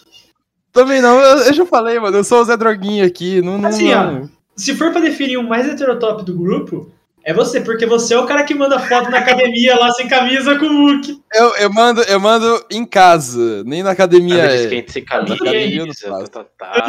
Também 0.73 1.01
não, 1.03 1.19
eu, 1.21 1.39
eu 1.45 1.53
já 1.53 1.67
falei, 1.67 1.99
mano. 1.99 2.17
Eu 2.17 2.25
sou 2.25 2.41
o 2.41 2.45
Zé 2.45 2.57
Droguinha 2.57 3.05
aqui. 3.07 3.41
Não, 3.43 3.59
não, 3.59 3.69
Assim, 3.69 3.91
não. 3.91 4.25
ó. 4.25 4.29
Se 4.57 4.75
for 4.77 4.93
pra 4.93 5.01
definir 5.01 5.37
um 5.39 5.43
mais 5.49 5.67
heterotop 5.69 6.25
do 6.25 6.37
grupo, 6.37 6.93
é 7.25 7.33
você, 7.35 7.61
porque 7.61 7.87
você 7.87 8.15
é 8.15 8.19
o 8.19 8.27
cara 8.27 8.45
que 8.45 8.55
manda 8.55 8.79
foto 8.79 9.11
na 9.11 9.19
academia 9.19 9.75
lá 9.77 9.91
sem 9.93 10.07
camisa 10.09 10.59
com 10.59 10.67
o 10.67 10.69
look. 10.87 11.21
Eu, 11.33 11.57
eu, 11.57 11.73
mando, 11.73 12.03
eu 12.03 12.21
mando 12.21 12.65
em 12.71 12.85
casa, 12.85 13.65
nem 13.65 13.83
na 13.83 13.91
academia. 13.91 14.45
Anda 14.45 14.49
de 14.49 14.55
É. 14.55 14.65
skate 14.65 14.93
sem 14.93 15.05
camisa, 15.05 15.35
Anda 15.35 15.51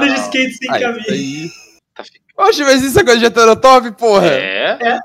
de 0.08 0.20
skate 0.20 0.54
sem 0.58 0.70
camisa. 0.70 1.12
aí. 1.12 1.50
tá 1.96 2.04
Oxe, 2.38 2.64
mas 2.64 2.82
isso 2.84 3.00
é 3.00 3.04
coisa 3.04 3.20
de 3.20 3.26
heterotop, 3.26 3.92
porra. 3.94 4.28
É? 4.28 5.00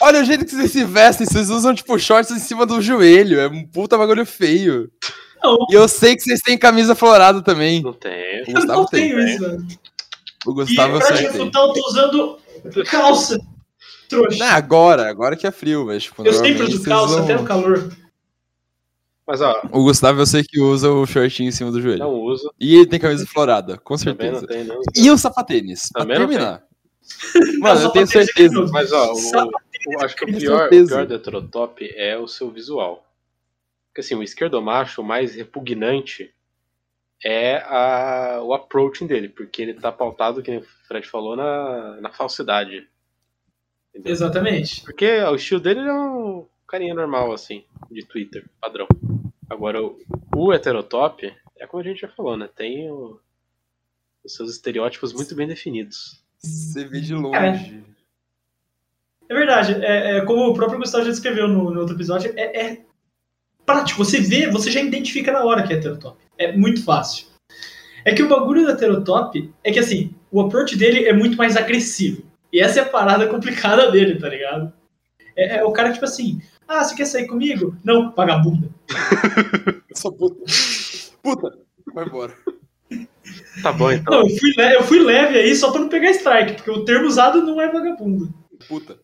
Olha 0.00 0.20
o 0.20 0.24
jeito 0.24 0.44
que 0.44 0.50
vocês 0.52 0.70
se 0.72 0.84
vestem, 0.84 1.26
vocês 1.26 1.50
usam, 1.50 1.74
tipo, 1.74 1.98
shorts 1.98 2.30
em 2.30 2.38
cima 2.38 2.64
do 2.64 2.80
joelho. 2.80 3.38
É 3.38 3.46
um 3.48 3.64
puta 3.66 3.98
bagulho 3.98 4.24
feio. 4.24 4.90
Não, 5.42 5.56
E 5.70 5.74
eu 5.74 5.88
sei 5.88 6.14
que 6.16 6.22
vocês 6.22 6.40
têm 6.40 6.56
camisa 6.58 6.94
florada 6.94 7.42
também. 7.42 7.82
Não 7.82 7.92
tem. 7.92 8.42
O 8.42 8.50
eu 8.50 8.54
Gustavo 8.54 8.80
não 8.80 8.86
tem. 8.86 9.08
tenho 9.08 9.20
isso, 9.28 9.42
mano. 9.42 9.66
O 10.46 10.50
E 10.50 10.54
Gustavo 10.54 10.94
eu 10.94 10.98
pra 10.98 11.08
tem. 11.16 11.22
refutar, 11.26 11.62
eu 11.62 11.72
tô 11.72 11.86
usando 11.88 12.38
calça. 12.90 13.38
Trouxa. 14.08 14.38
Não, 14.38 14.46
agora, 14.52 15.08
agora 15.08 15.36
que 15.36 15.46
é 15.46 15.50
frio, 15.50 15.86
mas 15.86 16.02
tipo, 16.04 16.24
eu 16.26 16.32
sempre 16.34 16.62
uso 16.64 16.82
calça, 16.82 17.12
usam- 17.14 17.24
até 17.24 17.34
no 17.36 17.44
calor. 17.44 17.90
Mas 19.26 19.40
ó, 19.40 19.62
O 19.70 19.84
Gustavo 19.84 20.20
eu 20.20 20.26
sei 20.26 20.42
que 20.42 20.60
usa 20.60 20.90
o 20.90 21.06
shortinho 21.06 21.48
em 21.48 21.52
cima 21.52 21.70
do 21.70 21.80
joelho. 21.80 22.00
não 22.00 22.12
uso. 22.20 22.52
E 22.60 22.74
ele 22.74 22.86
tem 22.86 22.98
camisa 23.00 23.24
florada, 23.26 23.78
com 23.78 23.94
não 23.94 23.98
certeza. 23.98 24.46
tem, 24.46 24.64
não. 24.64 24.80
E 24.96 25.10
o 25.10 25.16
sapatênis, 25.16 25.88
pra 25.92 26.02
Também 26.02 26.18
não 26.18 26.28
terminar. 26.28 26.62
Mano, 27.60 27.80
eu 27.82 27.90
tenho 27.90 28.06
certeza. 28.06 28.66
Mas 28.70 28.92
ó, 28.92 29.12
o, 29.12 29.16
o- 29.16 30.04
acho 30.04 30.14
que 30.16 30.24
o 30.24 30.26
tenho 30.26 30.38
pior, 30.38 30.66
o 30.66 30.68
pior 30.68 31.06
do 31.06 31.14
heterotop 31.14 31.92
é 31.96 32.18
o 32.18 32.26
seu 32.28 32.50
visual. 32.50 33.04
Porque 33.92 34.00
assim, 34.00 34.14
o 34.14 34.22
esquerdomacho 34.22 35.02
mais 35.02 35.34
repugnante 35.34 36.34
é 37.22 37.58
a, 37.58 38.40
o 38.42 38.54
approaching 38.54 39.06
dele, 39.06 39.28
porque 39.28 39.60
ele 39.60 39.74
tá 39.74 39.92
pautado, 39.92 40.42
que 40.42 40.56
o 40.56 40.62
Fred 40.88 41.06
falou, 41.06 41.36
na, 41.36 42.00
na 42.00 42.10
falsidade. 42.10 42.88
Entendeu? 43.90 44.10
Exatamente. 44.10 44.82
Porque 44.82 45.20
o 45.20 45.34
estilo 45.34 45.60
dele 45.60 45.80
é 45.80 45.92
um 45.92 46.46
carinha 46.66 46.94
normal, 46.94 47.32
assim, 47.32 47.66
de 47.90 48.02
Twitter, 48.06 48.48
padrão. 48.58 48.88
Agora, 49.48 49.82
o, 49.82 49.98
o 50.34 50.54
heterotop, 50.54 51.30
é 51.58 51.66
como 51.66 51.82
a 51.82 51.86
gente 51.86 52.00
já 52.00 52.08
falou, 52.08 52.34
né? 52.34 52.48
Tem 52.56 52.90
o. 52.90 53.20
Os 54.24 54.34
seus 54.34 54.52
estereótipos 54.52 55.12
muito 55.12 55.34
bem 55.34 55.48
definidos. 55.48 56.24
Você 56.38 56.84
vê 56.84 57.00
de 57.00 57.12
longe. 57.12 57.84
É 59.28 59.34
verdade, 59.34 59.84
é, 59.84 60.18
é 60.18 60.24
como 60.24 60.46
o 60.46 60.54
próprio 60.54 60.78
Gustavo 60.78 61.04
já 61.04 61.10
descreveu 61.10 61.48
no, 61.48 61.70
no 61.70 61.80
outro 61.80 61.96
episódio, 61.96 62.32
é, 62.36 62.66
é 62.66 62.86
prático. 63.66 64.04
Você 64.04 64.20
vê, 64.20 64.48
você 64.50 64.70
já 64.70 64.80
identifica 64.80 65.32
na 65.32 65.44
hora 65.44 65.62
que 65.66 65.72
é 65.72 65.76
heterotop. 65.76 66.16
É 66.38 66.52
muito 66.56 66.84
fácil. 66.84 67.26
É 68.04 68.12
que 68.12 68.22
o 68.22 68.28
bagulho 68.28 68.64
do 68.64 68.70
heterotop 68.72 69.52
é 69.62 69.70
que 69.72 69.78
assim, 69.78 70.14
o 70.30 70.40
approach 70.40 70.76
dele 70.76 71.04
é 71.04 71.12
muito 71.12 71.36
mais 71.36 71.56
agressivo. 71.56 72.22
E 72.52 72.60
essa 72.60 72.80
é 72.80 72.82
a 72.82 72.88
parada 72.88 73.26
complicada 73.28 73.90
dele, 73.90 74.18
tá 74.18 74.28
ligado? 74.28 74.72
É, 75.36 75.58
é 75.58 75.64
o 75.64 75.72
cara, 75.72 75.92
tipo 75.92 76.04
assim, 76.04 76.40
ah, 76.68 76.82
você 76.84 76.94
quer 76.94 77.06
sair 77.06 77.26
comigo? 77.26 77.76
Não, 77.84 78.12
vagabunda. 78.12 78.68
Sou 79.94 80.12
puta. 80.12 80.44
Puta, 81.22 81.58
vai 81.94 82.06
embora. 82.06 82.34
Tá 83.62 83.72
bom, 83.72 83.90
então. 83.92 84.12
Não, 84.20 84.28
eu 84.28 84.36
fui, 84.36 84.52
le- 84.56 84.74
eu 84.74 84.82
fui 84.82 84.98
leve 84.98 85.38
aí 85.38 85.54
só 85.54 85.70
pra 85.70 85.80
não 85.80 85.88
pegar 85.88 86.10
strike, 86.10 86.54
porque 86.54 86.70
o 86.70 86.84
termo 86.84 87.06
usado 87.06 87.42
não 87.42 87.60
é 87.60 87.70
vagabundo. 87.70 88.32
Puta. 88.68 88.98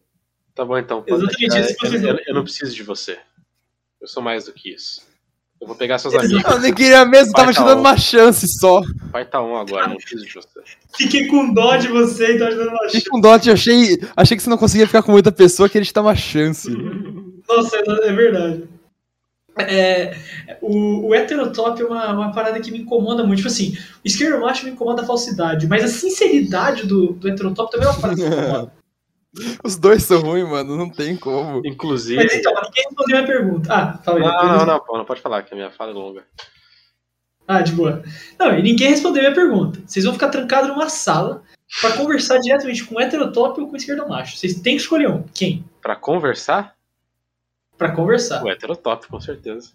Tá 0.54 0.64
bom, 0.64 0.76
então. 0.76 1.04
Exatamente, 1.06 1.48
deixar. 1.48 1.86
eu, 1.94 2.16
eu, 2.16 2.20
eu 2.26 2.34
não 2.34 2.42
preciso 2.42 2.74
de 2.74 2.82
você. 2.82 3.18
Eu 4.00 4.06
sou 4.08 4.22
mais 4.22 4.44
do 4.44 4.52
que 4.52 4.74
isso. 4.74 5.02
Eu 5.60 5.66
vou 5.66 5.74
pegar 5.74 5.98
seus 5.98 6.14
amigos. 6.14 6.44
Eu 6.44 6.60
nem 6.60 6.72
queria 6.72 7.04
mesmo, 7.04 7.32
Vai 7.32 7.40
tava 7.40 7.52
te 7.52 7.56
tá 7.56 7.64
dando 7.64 7.78
on. 7.78 7.80
uma 7.80 7.96
chance 7.96 8.46
só. 8.60 8.80
Vai 9.10 9.24
tá 9.24 9.42
um 9.42 9.56
agora, 9.56 9.88
não 9.88 9.96
preciso 9.96 10.24
de 10.24 10.34
você. 10.34 10.48
Fiquei 10.96 11.26
com 11.26 11.52
dó 11.52 11.76
de 11.76 11.88
você 11.88 12.34
e 12.34 12.38
tô 12.38 12.44
ajudando 12.44 12.68
uma 12.68 12.88
Fiquei 12.88 13.10
com 13.10 13.20
dot, 13.20 13.48
eu 13.48 13.54
achei, 13.54 13.98
achei 14.16 14.36
que 14.36 14.42
você 14.42 14.50
não 14.50 14.56
conseguia 14.56 14.86
ficar 14.86 15.02
com 15.02 15.10
muita 15.10 15.32
pessoa, 15.32 15.68
queria 15.68 15.84
te 15.84 15.92
dar 15.92 16.02
uma 16.02 16.14
chance. 16.14 16.70
Nossa, 17.48 17.76
é 17.76 18.08
é 18.08 18.12
verdade. 18.12 18.68
É, 19.60 20.16
o, 20.60 21.08
o 21.08 21.14
heterotop 21.14 21.82
é 21.82 21.84
uma, 21.84 22.12
uma 22.12 22.32
parada 22.32 22.60
que 22.60 22.70
me 22.70 22.78
incomoda 22.78 23.24
muito. 23.24 23.38
Tipo 23.38 23.48
assim, 23.48 23.76
o 24.04 24.06
esquerdo 24.06 24.40
macho 24.40 24.64
me 24.64 24.70
incomoda 24.70 25.02
a 25.02 25.06
falsidade, 25.06 25.66
mas 25.66 25.82
a 25.82 25.88
sinceridade 25.88 26.86
do, 26.86 27.14
do 27.14 27.28
heterotop 27.28 27.72
também 27.72 27.88
é 27.88 27.90
uma 27.90 28.00
parada 28.00 28.20
que 28.20 28.28
me 28.28 28.36
incomoda. 28.36 28.72
Os 29.62 29.76
dois 29.76 30.02
são 30.04 30.20
ruins, 30.22 30.48
mano, 30.48 30.76
não 30.76 30.88
tem 30.90 31.16
como. 31.16 31.60
Inclusive. 31.66 32.16
Mas 32.22 32.34
então, 32.34 32.52
ninguém 32.54 32.84
respondeu 32.84 33.18
a 33.18 33.22
minha 33.22 33.26
pergunta. 33.26 33.74
Ah, 33.74 33.98
fala 33.98 34.18
aí. 34.18 34.24
Não, 34.24 34.56
não, 34.58 34.66
não, 34.66 34.80
pô, 34.80 34.96
não 34.98 35.04
pode 35.04 35.20
falar, 35.20 35.42
que 35.42 35.52
a 35.52 35.56
minha 35.56 35.70
fala 35.70 35.90
é 35.90 35.94
longa. 35.94 36.24
Ah, 37.46 37.62
de 37.62 37.72
boa. 37.72 38.02
Não, 38.38 38.58
e 38.58 38.62
ninguém 38.62 38.88
respondeu 38.90 39.20
a 39.20 39.30
minha 39.30 39.34
pergunta. 39.34 39.80
Vocês 39.86 40.04
vão 40.04 40.14
ficar 40.14 40.28
trancados 40.28 40.68
numa 40.68 40.88
sala 40.88 41.42
pra 41.80 41.92
conversar 41.96 42.38
diretamente 42.38 42.84
com 42.84 42.96
o 42.96 43.00
heterotop 43.00 43.60
ou 43.60 43.66
com 43.68 43.74
o 43.74 43.76
esquerdo 43.76 44.08
macho. 44.08 44.36
Vocês 44.36 44.54
têm 44.60 44.76
que 44.76 44.82
escolher 44.82 45.08
um. 45.10 45.22
Quem? 45.34 45.64
Pra 45.80 45.94
conversar, 45.96 46.74
Pra 47.76 47.90
conversar. 47.92 48.42
o 48.42 48.50
heterotop, 48.50 49.06
com 49.08 49.20
certeza. 49.20 49.70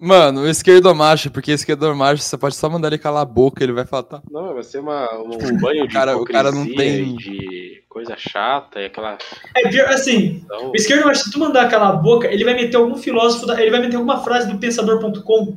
Mano, 0.00 0.42
o 0.42 0.48
esquerdo 0.48 0.94
macho, 0.94 1.28
porque 1.30 1.50
esquerdo 1.50 1.92
macho 1.94 2.22
você 2.22 2.38
pode 2.38 2.54
só 2.54 2.70
mandar 2.70 2.86
ele 2.88 2.98
calar 2.98 3.22
a 3.22 3.24
boca, 3.24 3.64
ele 3.64 3.72
vai 3.72 3.84
falar, 3.84 4.04
tá. 4.04 4.22
Não, 4.30 4.54
vai 4.54 4.62
ser 4.62 4.78
uma, 4.78 5.08
um 5.18 5.56
banho 5.58 5.88
de 5.88 5.92
cara- 5.94 6.16
o 6.16 6.24
cara 6.24 6.52
não 6.52 6.64
tem- 6.64 7.16
de 7.16 7.82
coisa 7.88 8.14
chata 8.16 8.78
e 8.80 8.86
aquela. 8.86 9.18
É 9.56 9.68
pior, 9.68 9.88
assim, 9.88 10.42
Então, 10.44 10.70
O 10.70 10.76
esquerdo 10.76 11.04
macho, 11.04 11.24
se 11.24 11.32
tu 11.32 11.40
mandar 11.40 11.62
aquela 11.62 11.90
boca, 11.92 12.28
ele 12.28 12.44
vai 12.44 12.54
meter 12.54 12.76
algum 12.76 12.94
filósofo, 12.96 13.44
da- 13.46 13.60
ele 13.60 13.72
vai 13.72 13.80
meter 13.80 13.96
alguma 13.96 14.22
frase 14.22 14.48
do 14.48 14.56
pensador.com, 14.56 15.56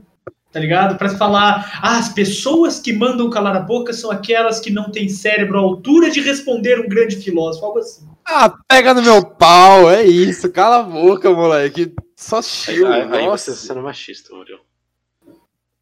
tá 0.52 0.60
ligado? 0.60 0.98
Pra 0.98 1.10
falar, 1.10 1.80
ah, 1.80 2.00
as 2.00 2.10
pessoas 2.10 2.80
que 2.80 2.92
mandam 2.94 3.30
calar 3.30 3.56
a 3.56 3.60
boca 3.60 3.94
são 3.94 4.10
aquelas 4.10 4.60
que 4.60 4.72
não 4.72 4.90
têm 4.90 5.08
cérebro 5.08 5.60
à 5.60 5.62
altura 5.62 6.10
de 6.10 6.20
responder 6.20 6.80
um 6.80 6.90
grande 6.90 7.16
filósofo, 7.18 7.64
algo 7.68 7.78
assim. 7.78 8.08
Ah, 8.28 8.52
pega 8.68 8.94
no 8.96 9.04
meu 9.04 9.24
pau, 9.24 9.88
é 9.92 10.04
isso, 10.04 10.52
cala 10.52 10.78
a 10.80 10.84
boca, 10.84 11.30
moleque. 11.32 11.94
Só 12.22 12.40
chill, 12.40 12.88
aí, 12.88 13.02
aí 13.02 13.26
nossa. 13.26 13.52
você 13.52 13.62
tá 13.62 13.74
sendo 13.74 13.82
machista, 13.82 14.34
Murilo. 14.36 14.62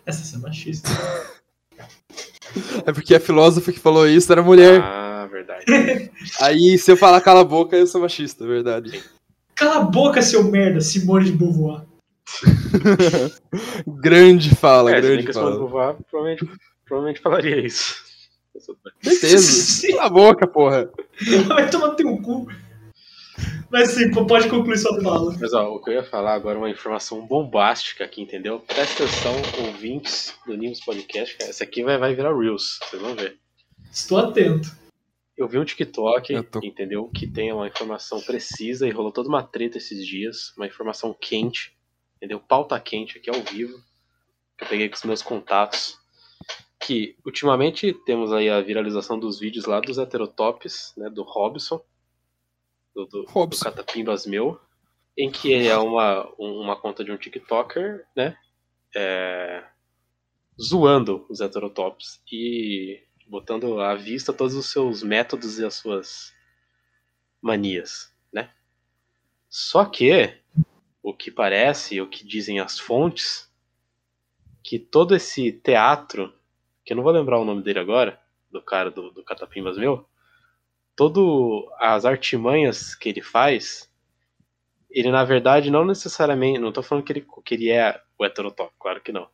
Essa 0.05 0.37
é 0.37 0.39
machista. 0.39 0.89
É 2.85 2.93
porque 2.93 3.13
a 3.13 3.19
filósofa 3.19 3.73
que 3.73 3.79
falou 3.79 4.07
isso 4.07 4.31
era 4.31 4.41
mulher. 4.41 4.81
Ah, 4.81 5.27
verdade. 5.29 5.65
Aí, 6.41 6.77
se 6.79 6.91
eu 6.91 6.97
falar 6.97 7.21
cala 7.21 7.41
a 7.41 7.43
boca, 7.43 7.75
eu 7.75 7.85
sou 7.85 8.01
machista, 8.01 8.47
verdade. 8.47 9.03
Cala 9.53 9.81
a 9.81 9.83
boca, 9.83 10.21
seu 10.21 10.43
merda, 10.45 10.79
Simone 10.79 11.25
de 11.25 11.33
Beauvoir. 11.33 11.83
grande 13.85 14.55
fala, 14.55 14.95
é, 14.95 15.01
grande 15.01 15.25
que 15.25 15.33
se 15.33 15.39
fosse 15.39 15.57
fala. 15.57 15.67
voar, 15.67 15.95
provavelmente, 16.09 16.49
provavelmente 16.85 17.21
falaria 17.21 17.65
isso. 17.65 17.95
Certeza. 19.01 19.87
Cala 19.91 20.05
a 20.05 20.09
boca, 20.09 20.47
porra. 20.47 20.89
Vai 21.47 21.69
tomar 21.69 21.95
teu 21.95 22.17
cu. 22.17 22.47
Mas 23.71 23.89
sim, 23.91 24.09
pode 24.11 24.49
concluir 24.49 24.77
sua 24.77 24.99
fala. 25.01 25.35
Mas 25.39 25.53
ó, 25.53 25.75
o 25.75 25.81
que 25.81 25.91
eu 25.91 25.93
ia 25.95 26.03
falar 26.03 26.33
agora 26.33 26.55
é 26.55 26.61
uma 26.61 26.69
informação 26.69 27.25
bombástica 27.25 28.03
aqui, 28.03 28.21
entendeu? 28.21 28.59
Presta 28.61 29.03
atenção, 29.03 29.33
ouvintes 29.67 30.33
do 30.45 30.55
Nimbus 30.57 30.79
Podcast. 30.83 31.37
cara. 31.37 31.49
Essa 31.49 31.63
aqui 31.63 31.83
vai, 31.83 31.97
vai 31.97 32.15
virar 32.15 32.35
Reels, 32.37 32.79
vocês 32.83 33.01
vão 33.01 33.15
ver. 33.15 33.37
Estou 33.91 34.17
atento. 34.17 34.69
Eu 35.37 35.47
vi 35.47 35.57
um 35.57 35.63
TikTok, 35.63 36.43
tô- 36.43 36.59
entendeu? 36.63 37.09
Que 37.15 37.25
tem 37.25 37.53
uma 37.53 37.67
informação 37.67 38.19
precisa 38.21 38.87
e 38.87 38.91
rolou 38.91 39.11
toda 39.11 39.29
uma 39.29 39.41
treta 39.43 39.77
esses 39.77 40.05
dias. 40.05 40.51
Uma 40.57 40.67
informação 40.67 41.15
quente, 41.17 41.71
entendeu? 42.17 42.39
Pauta 42.39 42.77
quente 42.79 43.17
aqui 43.17 43.29
ao 43.29 43.41
vivo. 43.41 43.77
Que 44.57 44.63
eu 44.65 44.67
peguei 44.67 44.89
com 44.89 44.95
os 44.95 45.03
meus 45.03 45.21
contatos. 45.21 45.97
Que 46.81 47.15
ultimamente 47.25 47.93
temos 48.05 48.33
aí 48.33 48.49
a 48.49 48.59
viralização 48.61 49.17
dos 49.19 49.39
vídeos 49.39 49.65
lá 49.65 49.79
dos 49.79 49.97
heterotops, 49.97 50.93
né? 50.97 51.09
Do 51.09 51.23
Robson. 51.23 51.79
Do, 52.93 53.05
do, 53.05 53.23
do. 53.23 53.59
Catapimbas 53.59 54.25
Meu. 54.25 54.59
Em 55.17 55.29
que 55.29 55.51
ele 55.51 55.67
é 55.67 55.77
uma, 55.77 56.25
um- 56.39 56.61
uma 56.61 56.75
conta 56.79 57.03
de 57.03 57.11
um 57.11 57.17
TikToker, 57.17 58.05
né? 58.15 58.37
É, 58.95 59.63
zoando 60.61 61.25
os 61.29 61.41
heterotops. 61.41 62.21
E 62.31 63.03
botando 63.27 63.79
à 63.81 63.95
vista 63.95 64.33
todos 64.33 64.55
os 64.55 64.71
seus 64.71 65.03
métodos 65.03 65.59
e 65.59 65.65
as 65.65 65.75
suas 65.75 66.33
manias, 67.41 68.13
né? 68.33 68.51
Só 69.49 69.85
que 69.85 70.37
o 71.01 71.13
que 71.13 71.31
parece, 71.31 72.01
o 72.01 72.07
que 72.07 72.25
dizem 72.25 72.59
as 72.59 72.79
fontes, 72.79 73.51
que 74.63 74.77
todo 74.77 75.15
esse 75.15 75.51
teatro, 75.51 76.33
que 76.85 76.93
eu 76.93 76.97
não 76.97 77.03
vou 77.03 77.11
lembrar 77.13 77.39
o 77.39 77.45
nome 77.45 77.63
dele 77.63 77.79
agora, 77.79 78.19
do 78.51 78.61
cara 78.61 78.91
do, 78.91 79.11
do 79.11 79.23
Catapimbas 79.23 79.77
meu, 79.77 80.07
todo 80.99 81.71
as 81.79 82.03
artimanhas 82.03 82.93
que 82.93 83.07
ele 83.07 83.21
faz, 83.21 83.89
ele 84.91 85.09
na 85.09 85.23
verdade 85.23 85.71
não 85.71 85.85
necessariamente, 85.85 86.59
não 86.59 86.73
tô 86.73 86.83
falando 86.83 87.05
que 87.05 87.13
ele, 87.13 87.25
que 87.45 87.55
ele 87.55 87.69
é 87.69 88.01
o 88.19 88.25
heterotop, 88.25 88.73
claro 88.77 88.99
que 88.99 89.13
não. 89.13 89.29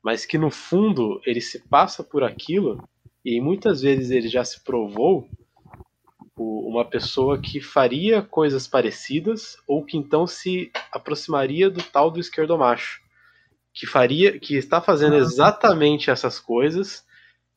Mas 0.00 0.24
que 0.24 0.38
no 0.38 0.52
fundo 0.52 1.20
ele 1.26 1.40
se 1.40 1.66
passa 1.66 2.04
por 2.04 2.22
aquilo 2.22 2.88
e 3.24 3.40
muitas 3.40 3.82
vezes 3.82 4.12
ele 4.12 4.28
já 4.28 4.44
se 4.44 4.62
provou 4.62 5.28
uma 6.36 6.84
pessoa 6.84 7.40
que 7.40 7.60
faria 7.60 8.22
coisas 8.22 8.68
parecidas 8.68 9.56
ou 9.66 9.84
que 9.84 9.96
então 9.96 10.28
se 10.28 10.70
aproximaria 10.92 11.68
do 11.68 11.82
tal 11.82 12.08
do 12.08 12.20
esquerdomacho, 12.20 13.00
que 13.74 13.84
faria, 13.84 14.38
que 14.38 14.54
está 14.54 14.80
fazendo 14.80 15.14
Ah. 15.16 15.18
exatamente 15.18 16.08
essas 16.08 16.38
coisas, 16.38 17.04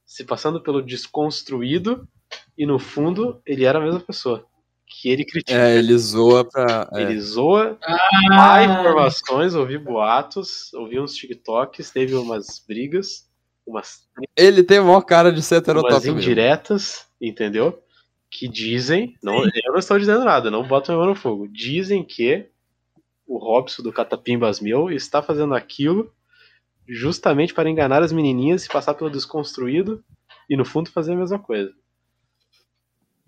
se 0.04 0.24
passando 0.24 0.60
pelo 0.60 0.82
desconstruído 0.82 2.10
e 2.58 2.66
no 2.66 2.78
fundo 2.80 3.42
ele 3.46 3.66
era 3.66 3.80
a 3.80 3.82
mesma 3.82 4.00
pessoa 4.00 4.46
que 4.86 5.10
ele 5.10 5.24
critica. 5.24 5.58
É, 5.58 5.78
ele 5.78 5.98
zoa 5.98 6.44
pra. 6.44 6.90
é. 6.94 7.02
Ele 7.04 7.20
zoa, 7.20 7.78
Ah, 7.82 8.56
há 8.58 8.64
informações, 8.64 9.56
ouvi 9.56 9.78
boatos, 9.78 10.74
ouvi 10.74 11.00
uns 11.00 11.16
TikToks, 11.16 11.92
teve 11.92 12.14
umas 12.14 12.64
brigas, 12.68 13.30
umas 13.66 14.08
Ele 14.36 14.64
tem 14.64 14.80
a 14.80 14.84
maior 14.84 15.02
cara 15.02 15.32
de 15.32 15.42
ser 15.42 15.56
umas 15.56 15.62
heterotop 15.64 15.94
mesmo. 16.06 16.20
indiretas, 16.20 17.06
entendeu? 17.22 17.82
Que 18.30 18.48
dizem, 18.48 19.16
não, 19.24 19.44
eu 19.46 19.72
não 19.72 19.78
estou 19.80 19.98
dizendo 19.98 20.26
nada, 20.26 20.52
não 20.52 20.68
boto 20.68 20.92
mão 20.92 21.06
no 21.06 21.16
fogo. 21.16 21.48
Dizem 21.48 22.04
que 22.04 22.48
o 23.26 23.38
Robson 23.38 23.82
do 23.84 23.94
Catapimbas 23.94 24.60
Mil 24.60 24.90
está 24.92 25.22
fazendo 25.22 25.56
aquilo 25.56 26.12
justamente 26.88 27.54
para 27.54 27.70
enganar 27.70 28.04
as 28.04 28.12
menininhas, 28.12 28.64
se 28.64 28.70
passar 28.70 28.94
pelo 28.94 29.10
desconstruído 29.10 30.04
e 30.50 30.58
no 30.58 30.66
fundo 30.66 30.90
fazer 30.92 31.14
a 31.14 31.18
mesma 31.18 31.40
coisa. 31.40 31.72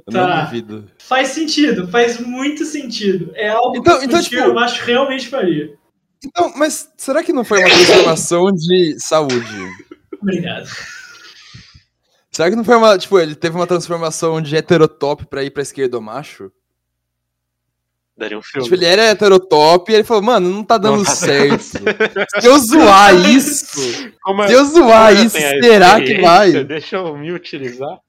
Eu 0.08 0.14
não 0.14 0.28
Tá. 0.28 0.42
duvido. 0.46 0.90
Faz 1.00 1.30
sentido, 1.30 1.88
faz 1.88 2.20
muito 2.20 2.66
sentido. 2.66 3.32
É 3.36 3.50
algo 3.50 3.78
Então- 3.78 4.00
que 4.00 4.06
então, 4.06 4.20
o 4.20 4.24
tipo- 4.24 4.36
esquerdo 4.36 4.54
macho 4.54 4.84
realmente 4.84 5.28
faria. 5.28 5.74
Então, 6.26 6.54
mas 6.56 6.90
será 6.98 7.24
que 7.24 7.34
não 7.34 7.44
foi 7.44 7.60
uma 7.60 7.70
transformação 7.70 8.52
de 8.52 8.96
saúde? 9.00 9.70
Obrigado. 10.22 10.70
Será 12.32 12.50
que 12.50 12.56
não 12.56 12.64
foi 12.64 12.76
uma. 12.76 12.98
Tipo, 12.98 13.20
ele 13.20 13.36
teve 13.36 13.56
uma 13.56 13.68
transformação 13.68 14.42
de 14.42 14.56
heterotop 14.56 15.26
pra 15.26 15.44
ir 15.44 15.52
pra 15.52 15.62
esquerda 15.62 16.00
macho? 16.02 16.52
Daria 18.18 18.38
um 18.38 18.42
filme. 18.42 18.64
Tipo, 18.64 18.76
ele 18.76 18.86
era 18.86 19.04
heterotop 19.04 19.92
e 19.92 19.96
ele 19.96 20.04
falou, 20.04 20.24
mano, 20.24 20.50
não 20.50 20.64
tá 20.64 20.78
dando 20.78 20.98
Não 20.98 21.04
tá 21.04 21.12
certo. 21.16 21.62
Se 21.64 22.48
eu 22.48 22.58
zoar 22.60 23.14
isso, 23.30 24.12
Como 24.22 24.48
se 24.48 24.54
eu 24.54 24.66
zoar 24.66 25.10
como 25.10 25.20
eu 25.20 25.26
isso, 25.26 25.38
será 25.38 26.00
que 26.02 26.22
vai? 26.22 26.64
Deixa 26.64 26.98
eu 26.98 27.18
me 27.18 27.32
utilizar. 27.32 28.00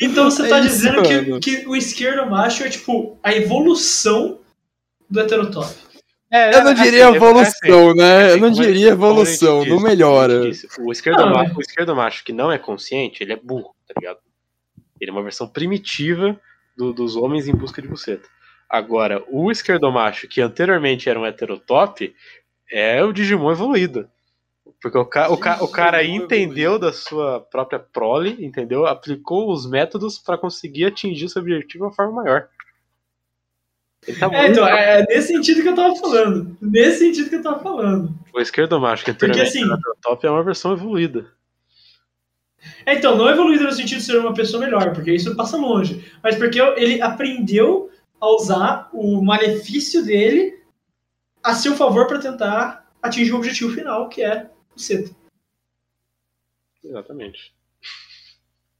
Então 0.00 0.30
você 0.30 0.46
É 0.46 0.48
tá 0.48 0.58
isso, 0.60 0.68
dizendo 0.68 1.02
que, 1.02 1.20
mano. 1.22 1.40
que 1.40 1.66
o 1.66 1.74
esquerdo 1.74 2.28
macho 2.30 2.62
é 2.64 2.68
tipo 2.68 3.18
a 3.22 3.34
evolução 3.34 4.40
do 5.08 5.20
heterotop. 5.20 5.74
É, 6.30 6.54
Eu 6.54 6.64
não 6.64 6.72
assim, 6.72 6.82
diria 6.82 7.04
é- 7.04 7.06
é 7.06 7.14
evolução, 7.14 7.88
assim, 7.90 7.98
né? 7.98 8.22
assim, 8.24 8.30
Eu 8.34 8.40
não 8.40 8.50
diria 8.50 8.88
evolução, 8.88 9.58
disse, 9.60 9.70
não 9.70 9.80
melhora. 9.80 10.42
O 10.80 10.92
esquerdo, 10.92 11.18
Não, 11.20 11.32
macho, 11.32 11.52
é. 11.52 11.54
o 11.56 11.60
esquerdo 11.60 11.96
macho 11.96 12.24
que 12.24 12.32
não 12.32 12.50
é 12.50 12.58
consciente, 12.58 13.22
ele 13.22 13.32
é 13.32 13.36
burro, 13.36 13.74
tá 13.86 13.94
ligado? 13.98 14.18
Ele 15.00 15.10
é 15.10 15.14
uma 15.14 15.22
versão 15.22 15.46
primitiva 15.48 16.38
do- 16.76 16.92
dos 16.92 17.16
homens 17.16 17.46
em 17.48 17.54
busca 17.54 17.80
de 17.80 17.86
buceta. 17.88 18.28
Agora, 18.68 19.22
o 19.30 19.50
esquerdomacho, 19.52 20.26
que 20.26 20.40
anteriormente 20.40 21.08
era 21.08 21.18
um 21.18 21.24
heterotop, 21.24 22.12
é 22.70 23.02
o 23.04 23.12
Digimon 23.12 23.52
evoluído. 23.52 24.10
Porque 24.86 24.98
o, 24.98 25.04
ca- 25.04 25.28
o 25.32 25.36
ca- 25.36 25.58
o 25.64 25.66
cara 25.66 26.04
entendeu 26.04 26.78
da 26.78 26.92
sua 26.92 27.40
própria 27.40 27.76
prole, 27.80 28.36
entendeu? 28.38 28.86
Aplicou 28.86 29.50
os 29.52 29.68
métodos 29.68 30.16
pra 30.16 30.38
conseguir 30.38 30.84
atingir 30.84 31.28
seu 31.28 31.42
objetivo 31.42 31.66
de 31.72 31.82
uma 31.82 31.92
forma 31.92 32.22
maior. 32.22 32.46
Tá 34.20 34.30
É, 34.32 34.46
então, 34.46 34.64
é 34.64 35.04
nesse 35.08 35.26
sentido 35.26 35.60
que 35.62 35.68
eu 35.70 35.74
tava 35.74 35.96
falando. 35.96 36.56
Nesse 36.62 37.00
sentido 37.00 37.28
que 37.28 37.34
eu 37.34 37.42
tava 37.42 37.58
falando. 37.58 38.14
O 38.32 38.38
esquerdomacho, 38.40 39.04
que 39.04 39.12
Porque, 39.12 39.40
assim- 39.40 39.64
heterotop, 39.64 40.24
é 40.24 40.30
uma 40.30 40.44
versão 40.44 40.72
evoluída. 40.72 41.26
É, 42.84 42.94
então, 42.94 43.16
não 43.16 43.28
evoluído 43.28 43.64
no 43.64 43.72
sentido 43.72 43.98
de 43.98 44.04
ser 44.04 44.18
uma 44.18 44.34
pessoa 44.34 44.64
melhor, 44.64 44.92
porque 44.92 45.10
isso 45.12 45.34
passa 45.34 45.56
longe. 45.56 46.08
Mas 46.22 46.36
porque 46.36 46.60
ele 46.60 47.02
aprendeu 47.02 47.90
a 48.20 48.28
usar 48.36 48.88
o 48.92 49.20
malefício 49.20 50.04
dele 50.04 50.62
a 51.42 51.54
seu 51.54 51.74
favor 51.74 52.06
para 52.06 52.20
tentar 52.20 52.86
atingir 53.02 53.32
o 53.32 53.36
objetivo 53.38 53.72
final, 53.72 54.08
que 54.08 54.22
é 54.22 54.48
o 54.76 54.80
Seta. 54.80 55.10
Exatamente. 56.84 57.52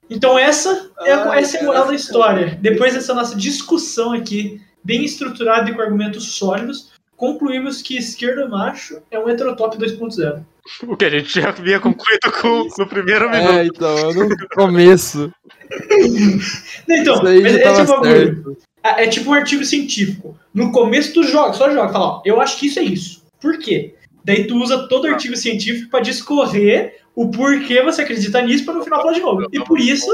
Então 0.09 0.38
essa 0.38 0.91
é 1.00 1.12
a, 1.12 1.31
Ai, 1.31 1.41
essa 1.41 1.57
é 1.57 1.61
a 1.61 1.65
moral 1.65 1.87
da 1.87 1.95
história. 1.95 2.59
Depois 2.61 2.95
dessa 2.95 3.12
nossa 3.12 3.35
discussão 3.35 4.12
aqui, 4.12 4.61
bem 4.85 5.05
estruturada 5.05 5.69
e 5.69 5.75
com 5.75 5.83
argumentos 5.83 6.37
sólidos, 6.37 6.93
concluímos 7.17 7.83
que 7.83 7.97
esquerda 7.97 8.49
macho 8.49 9.03
é 9.11 9.19
um 9.19 9.29
heterotop 9.29 9.76
2.0. 9.76 10.45
O 10.83 10.97
que 10.97 11.05
a 11.05 11.11
gente 11.11 11.41
já 11.41 11.50
havia 11.50 11.79
concluído 11.79 12.33
com, 12.41 12.69
no 12.76 12.88
primeiro 12.88 13.31
minuto. 13.31 13.53
É, 13.53 13.67
então, 13.67 14.12
no 14.12 14.49
começo. 14.49 15.33
Então, 16.88 17.23
mas 17.23 17.45
esse 17.45 17.61
é 17.61 17.71
o 17.71 17.75
tava 17.75 18.00
bagulho. 18.00 18.57
É 18.83 19.05
é 19.05 19.09
tipo 19.09 19.31
um 19.31 19.35
artigo 19.35 19.65
científico. 19.65 20.38
No 20.55 20.71
começo 20.71 21.12
tu 21.12 21.23
joga, 21.25 21.53
só 21.55 21.71
joga, 21.71 21.93
fala, 21.93 22.07
ó, 22.07 22.23
eu 22.25 22.41
acho 22.41 22.59
que 22.59 22.67
isso 22.67 22.79
é 22.79 22.83
isso. 22.83 23.25
Por 23.41 23.59
quê? 23.59 23.95
Daí 24.26 24.45
tu 24.49 24.56
usa 24.61 24.88
todo 24.88 25.04
o 25.04 25.09
artigo 25.09 25.37
científico 25.37 25.88
para 25.88 26.00
discorrer 26.00 27.00
o 27.14 27.30
porquê 27.30 27.80
você 27.80 28.02
acredita 28.02 28.42
nisso 28.42 28.64
para 28.64 28.75
no 28.75 28.83
final 28.83 29.00
falar 29.00 29.12
de 29.12 29.21
novo. 29.21 29.47
E 29.52 29.62
por 29.62 29.78
isso 29.78 30.11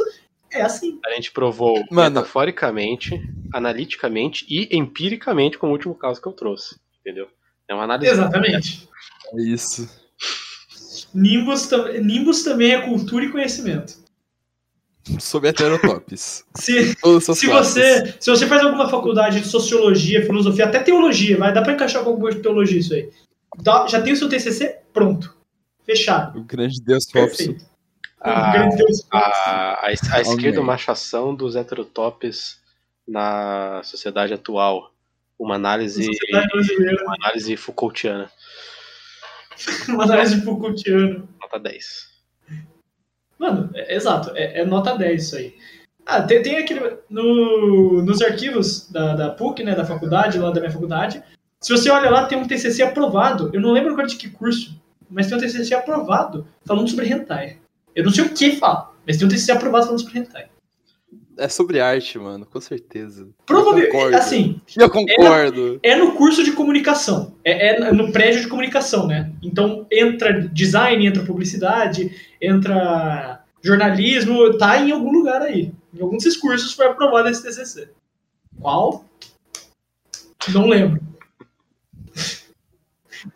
é 0.53 0.61
assim. 0.61 1.01
A 1.07 1.15
gente 1.15 1.33
provou 1.33 1.83
Mano. 1.91 2.11
metaforicamente, 2.17 3.19
analiticamente 3.55 4.45
e 4.51 4.69
empiricamente, 4.77 5.57
como 5.57 5.73
o 5.73 5.77
último 5.77 5.95
caso 5.95 6.21
que 6.21 6.29
eu 6.29 6.33
trouxe. 6.35 6.77
Entendeu? 7.01 7.27
É 7.67 7.73
uma 7.73 7.85
análise. 7.85 8.13
Exatamente. 8.13 8.87
É 9.33 9.41
isso. 9.43 9.89
Nimbus, 11.15 11.67
tam- 11.69 11.89
Nimbus 12.03 12.43
também 12.43 12.73
é 12.73 12.83
cultura 12.83 13.25
e 13.25 13.31
conhecimento. 13.31 13.95
Sobre 15.19 15.49
heterotops. 15.49 16.45
Se, 16.55 16.95
se, 17.35 17.47
você, 17.47 18.15
se 18.21 18.31
você 18.31 18.47
faz 18.47 18.63
alguma 18.63 18.91
faculdade 18.91 19.41
de 19.41 19.49
sociologia, 19.49 20.25
filosofia, 20.27 20.67
até 20.67 20.81
teologia, 20.81 21.39
vai 21.39 21.51
dar 21.53 21.63
para 21.63 21.73
encaixar 21.73 22.05
com 22.05 22.11
alguma 22.11 22.31
de 22.31 22.41
teologia 22.41 22.79
isso 22.79 22.93
aí. 22.93 23.09
Dá- 23.57 23.87
já 23.87 24.01
tem 24.01 24.13
o 24.13 24.17
seu 24.17 24.29
TCC 24.29 24.81
pronto. 24.93 25.37
Fechado. 25.85 26.39
O 26.39 26.45
grande 26.45 26.81
Deus 26.83 27.05
Robson. 27.13 27.37
Perfeito. 27.37 27.65
Ah, 28.21 28.49
Um 28.49 28.53
grande 28.53 28.77
Deus. 28.77 29.07
A, 29.11 29.19
a, 29.19 29.87
a 29.87 29.93
esquerda 29.93 30.59
Amém. 30.59 30.65
machação 30.65 31.35
dos 31.35 31.57
heterotops 31.57 32.61
na 33.07 33.83
sociedade 33.85 34.33
atual. 34.33 34.93
Uma 35.39 35.57
análise, 35.57 36.05
Sociedade 36.05 36.49
brasileira. 36.53 37.03
uma 37.05 37.15
análise 37.17 37.57
Foucaultiana. 37.57 38.31
Uma 39.89 40.05
análise 40.05 40.41
Foucaultiana. 40.43 41.25
Nota 41.41 41.59
10. 41.59 42.13
Mano, 43.39 43.71
é, 43.75 43.95
exato, 43.97 44.31
é, 44.37 44.61
é 44.61 44.65
nota 44.65 44.97
10 44.97 45.23
isso 45.23 45.37
aí. 45.37 45.57
Ah, 46.07 46.23
tem, 46.23 46.43
tem 46.43 46.57
aquele. 46.59 46.97
No, 47.11 48.03
nos 48.03 48.23
arquivos 48.23 48.89
da, 48.91 49.15
da 49.15 49.31
PUC, 49.31 49.63
né, 49.65 49.75
da 49.75 49.85
faculdade, 49.85 50.39
lá 50.39 50.51
da 50.51 50.61
minha 50.61 50.73
faculdade, 50.73 51.23
se 51.63 51.71
você 51.71 51.89
olha 51.89 52.11
lá, 52.11 52.27
tem 52.27 52.37
um 52.37 52.47
TCC 52.47 52.83
aprovado. 52.83 53.51
Eu 53.53 53.61
não 53.61 53.71
lembro 53.71 53.93
agora 53.93 54.09
de 54.09 54.17
que 54.17 54.29
curso, 54.29 54.79
mas 55.09 55.29
tem 55.29 55.39
um 55.39 55.41
TCC 55.41 55.73
aprovado 55.75 56.47
falando 56.67 56.91
sobre 56.91 57.09
hentai. 57.09 57.59
Eu 57.95 58.05
não 58.05 58.11
sei 58.11 58.25
o 58.25 58.31
que 58.31 58.57
fala, 58.57 58.93
mas 59.07 59.17
tem 59.17 59.27
um 59.27 59.31
TCC 59.31 59.53
aprovado 59.53 59.85
falando 59.87 60.01
sobre 60.01 60.19
hentai. 60.19 60.47
É 61.39 61.49
sobre 61.49 61.81
arte, 61.81 62.19
mano, 62.19 62.45
com 62.45 62.61
certeza. 62.61 63.29
Provavelmente, 63.47 64.15
assim, 64.15 64.61
Eu 64.77 64.91
concordo. 64.91 65.81
é 65.83 65.97
no 65.97 66.13
curso 66.13 66.45
de 66.45 66.53
comunicação. 66.53 67.35
É, 67.45 67.77
é 67.77 67.93
no 67.93 68.13
prédio 68.13 68.43
de 68.43 68.49
comunicação, 68.49 69.07
né? 69.07 69.33
Então 69.43 69.87
entra 69.91 70.49
design, 70.49 71.07
entra 71.07 71.25
publicidade, 71.25 72.15
entra 72.41 73.43
jornalismo, 73.63 74.59
tá 74.59 74.79
em 74.79 74.91
algum 74.91 75.11
lugar 75.11 75.41
aí. 75.41 75.73
Em 75.95 76.03
algum 76.03 76.17
desses 76.17 76.37
cursos 76.37 76.75
foi 76.75 76.87
aprovado 76.87 77.29
esse 77.29 77.43
TCC. 77.43 77.89
Qual? 78.61 79.05
Não 80.53 80.67
lembro. 80.67 81.01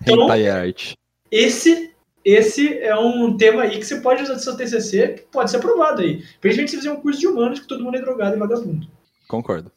Então- 0.03 0.25
Hentai 0.25 0.49
arte. 0.49 0.97
Esse, 1.31 1.93
esse 2.25 2.79
é 2.79 2.97
um 2.99 3.37
tema 3.37 3.63
aí 3.63 3.79
que 3.79 3.85
você 3.85 4.01
pode 4.01 4.23
usar 4.23 4.35
no 4.35 4.39
seu 4.41 4.57
TCC, 4.57 5.09
que 5.15 5.23
pode 5.33 5.51
ser 5.51 5.57
aprovado 5.59 6.03
aí. 6.03 6.25
Principalmente 6.41 6.71
se 6.71 6.77
fizer 6.77 6.93
um 6.93 7.01
curso 7.01 7.19
de 7.21 7.27
humanos 7.27 7.61
que 7.61 7.67
todo 7.67 7.83
mundo 7.85 7.97
é 7.97 8.01
drogado 8.01 8.37
e 8.37 8.39
vagabundo. 8.39 8.87
Concordo. 9.29 9.71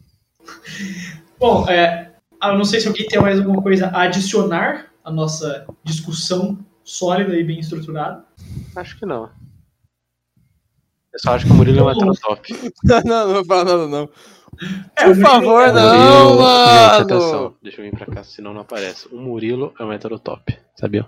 Bom, 1.40 1.68
é, 1.70 2.12
eu 2.44 2.58
não 2.58 2.66
sei 2.66 2.80
se 2.80 2.88
alguém 2.88 3.08
tem 3.08 3.20
mais 3.22 3.40
alguma 3.40 3.62
coisa 3.62 3.88
a 3.88 4.02
adicionar 4.04 4.92
à 5.04 5.12
nossa 5.12 5.66
discussão 5.84 6.58
sólida 6.84 7.36
e 7.36 7.44
bem 7.44 7.60
estruturada. 7.60 8.24
Acho 8.76 8.98
que 8.98 9.06
não. 9.06 9.30
Eu 11.12 11.20
só 11.20 11.32
acho 11.34 11.46
que 11.46 11.52
o 11.52 11.56
Murilo 11.56 11.80
é 11.80 11.84
um 11.84 11.92
Então- 11.92 12.12
heterotop. 12.14 12.74
Não, 12.84 13.02
não, 13.04 13.28
não 13.28 13.34
vou 13.36 13.46
falar 13.46 13.66
nada, 13.66 13.88
não. 13.88 14.10
É, 14.96 15.06
Por 15.06 15.16
favor, 15.18 15.62
é 15.68 15.72
não, 15.72 16.30
Murilo- 16.30 16.42
mano. 16.42 16.92
Gente, 16.92 17.02
atenção. 17.02 17.56
Deixa 17.62 17.82
eu 17.82 17.86
vir 17.86 17.98
pra 17.98 18.06
cá, 18.08 18.24
senão 18.24 18.54
não 18.54 18.62
aparece. 18.62 19.08
O 19.12 19.18
Murilo 19.18 19.74
é 19.80 19.84
um 19.84 19.94
heterotop, 19.94 20.58
sabiam? 20.76 21.08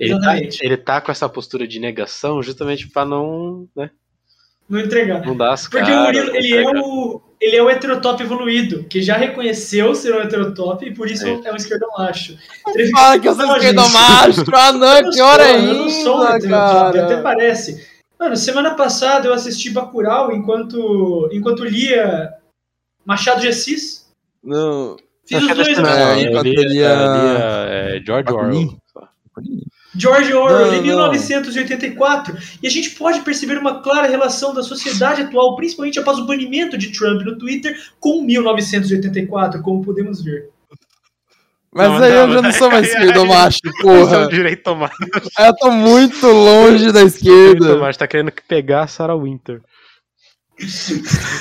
Ele 0.00 0.10
tá, 0.12 0.16
Exatamente. 0.18 0.58
ele 0.64 0.76
tá 0.76 1.00
com 1.00 1.12
essa 1.12 1.28
postura 1.28 1.66
de 1.66 1.78
negação 1.78 2.42
justamente 2.42 2.88
pra 2.88 3.04
não, 3.04 3.68
né, 3.76 3.90
Não 4.68 4.80
entregar. 4.80 5.24
não 5.24 5.36
dar 5.36 5.52
as 5.52 5.68
Porque 5.68 5.78
caras, 5.78 5.96
o 6.00 6.02
Murilo, 6.06 6.36
ele 6.36 6.54
é 6.56 6.70
o, 6.80 7.22
ele 7.40 7.56
é 7.56 7.62
o 7.62 7.70
heterotop 7.70 8.20
evoluído, 8.22 8.82
que 8.84 9.00
já 9.00 9.16
reconheceu 9.16 9.94
ser 9.94 10.12
um 10.14 10.20
heterotop 10.20 10.84
e 10.84 10.92
por 10.92 11.08
isso 11.08 11.24
É. 11.26 11.40
é 11.44 11.52
um 11.52 11.56
esquerdo 11.56 11.86
macho. 11.96 12.36
Ele 12.74 12.90
Fala 12.90 13.18
que 13.20 13.28
eu 13.28 13.34
sou 13.34 13.46
Não, 13.46 13.56
esquerdo 13.56 13.82
gente. 13.82 13.92
macho. 13.92 14.44
Ah, 14.54 14.72
não, 14.72 14.78
não 15.02 15.10
pior 15.12 15.38
sou, 15.40 15.46
eu 15.48 15.74
não 15.74 15.88
sou 15.90 16.18
um 16.20 16.28
heterotop, 16.28 16.98
até 16.98 17.22
parece. 17.22 17.91
Mano, 18.22 18.36
semana 18.36 18.76
passada 18.76 19.26
eu 19.26 19.34
assisti 19.34 19.68
Bacurau 19.68 20.30
enquanto, 20.30 21.28
enquanto 21.32 21.64
lia 21.64 22.32
Machado 23.04 23.40
de 23.40 23.48
Assis. 23.48 24.08
Não. 24.40 24.96
Fiz 25.26 25.42
os 25.42 25.56
dois, 25.56 25.76
é 25.76 25.82
né? 25.82 26.20
É, 26.20 26.22
enquanto 26.22 26.46
ele, 26.46 26.60
ele 26.60 26.74
ia- 26.74 27.66
é, 27.68 28.00
George? 28.06 28.32
Orwell. 28.32 28.76
George 29.96 30.32
Orwell, 30.32 30.66
Não, 30.66 30.74
em 30.74 30.76
não. 30.76 30.82
1984. 30.84 32.38
E 32.62 32.66
a 32.68 32.70
gente 32.70 32.90
pode 32.90 33.22
perceber 33.22 33.58
uma 33.58 33.82
clara 33.82 34.06
relação 34.06 34.54
da 34.54 34.62
sociedade 34.62 35.22
atual, 35.22 35.56
principalmente 35.56 35.98
após 35.98 36.20
o 36.20 36.24
banimento 36.24 36.78
de 36.78 36.92
Trump 36.92 37.22
no 37.22 37.36
Twitter, 37.36 37.76
com 37.98 38.22
1984, 38.22 39.60
como 39.62 39.82
podemos 39.82 40.22
ver. 40.22 40.48
Mas 41.74 41.88
Não, 41.88 42.02
aí 42.02 42.12
eu 42.12 42.26
não, 42.26 42.34
já 42.34 42.42
não 42.42 42.52
sou 42.52 42.70
mais 42.70 42.86
esquerdo 42.92 43.26
macho, 43.26 43.58
é 43.66 43.82
porra. 43.82 44.26
o 44.26 44.28
direito 44.28 44.62
tomado. 44.62 44.92
Eu 45.38 45.56
tô 45.56 45.70
muito 45.70 46.26
longe 46.26 46.92
da 46.92 47.02
O 47.02 47.08
direito 47.08 47.16
esquerda. 47.16 47.74
tomado 47.74 47.96
tá 47.96 48.06
querendo 48.06 48.32
pegar 48.46 48.82
a 48.82 48.86
Sarah 48.86 49.16
Winter. 49.16 49.60